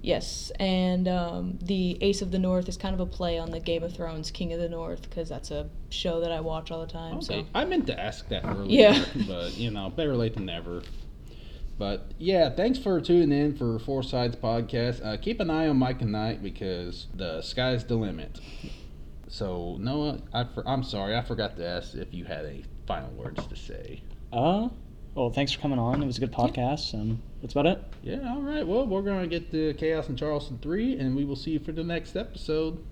yes, 0.00 0.52
and 0.60 1.08
um, 1.08 1.58
the 1.60 1.98
Ace 2.00 2.22
of 2.22 2.30
the 2.30 2.38
North 2.38 2.68
is 2.68 2.76
kind 2.76 2.94
of 2.94 3.00
a 3.00 3.06
play 3.06 3.36
on 3.36 3.50
the 3.50 3.58
Game 3.58 3.82
of 3.82 3.92
Thrones 3.92 4.30
King 4.30 4.52
of 4.52 4.60
the 4.60 4.68
North 4.68 5.02
because 5.02 5.28
that's 5.28 5.50
a 5.50 5.68
show 5.90 6.20
that 6.20 6.30
I 6.30 6.38
watch 6.38 6.70
all 6.70 6.80
the 6.82 6.92
time. 6.92 7.16
Okay. 7.16 7.24
So 7.42 7.46
I 7.52 7.64
meant 7.64 7.88
to 7.88 7.98
ask 7.98 8.28
that 8.28 8.44
earlier. 8.44 8.66
Yeah. 8.68 9.04
But 9.26 9.56
you 9.56 9.72
know, 9.72 9.90
better 9.90 10.14
late 10.14 10.34
than 10.34 10.46
never. 10.46 10.82
But 11.76 12.12
yeah, 12.18 12.50
thanks 12.50 12.78
for 12.78 13.00
tuning 13.00 13.32
in 13.36 13.56
for 13.56 13.80
Four 13.80 14.04
Sides 14.04 14.36
Podcast. 14.36 15.04
Uh, 15.04 15.16
keep 15.16 15.40
an 15.40 15.50
eye 15.50 15.66
on 15.66 15.78
Micah 15.78 16.04
Knight 16.04 16.40
because 16.40 17.08
the 17.12 17.42
sky's 17.42 17.84
the 17.84 17.96
limit. 17.96 18.38
So 19.26 19.76
Noah, 19.80 20.20
I 20.32 20.44
for, 20.44 20.62
I'm 20.68 20.84
sorry, 20.84 21.16
I 21.16 21.22
forgot 21.22 21.56
to 21.56 21.66
ask 21.66 21.94
if 21.96 22.14
you 22.14 22.26
had 22.26 22.44
any 22.44 22.64
final 22.86 23.10
words 23.10 23.46
to 23.46 23.56
say. 23.56 24.02
Uh, 24.32 24.68
well, 25.14 25.30
thanks 25.30 25.52
for 25.52 25.60
coming 25.60 25.78
on. 25.78 26.02
It 26.02 26.06
was 26.06 26.16
a 26.16 26.20
good 26.20 26.32
podcast, 26.32 26.92
and 26.92 27.20
that's 27.40 27.52
about 27.54 27.66
it. 27.66 27.82
Yeah, 28.02 28.34
all 28.34 28.42
right. 28.42 28.66
Well, 28.66 28.86
we're 28.86 29.02
gonna 29.02 29.26
get 29.26 29.50
to 29.52 29.74
Chaos 29.74 30.08
in 30.08 30.16
Charleston 30.16 30.58
three, 30.60 30.98
and 30.98 31.14
we 31.14 31.24
will 31.24 31.36
see 31.36 31.52
you 31.52 31.58
for 31.60 31.72
the 31.72 31.84
next 31.84 32.16
episode. 32.16 32.84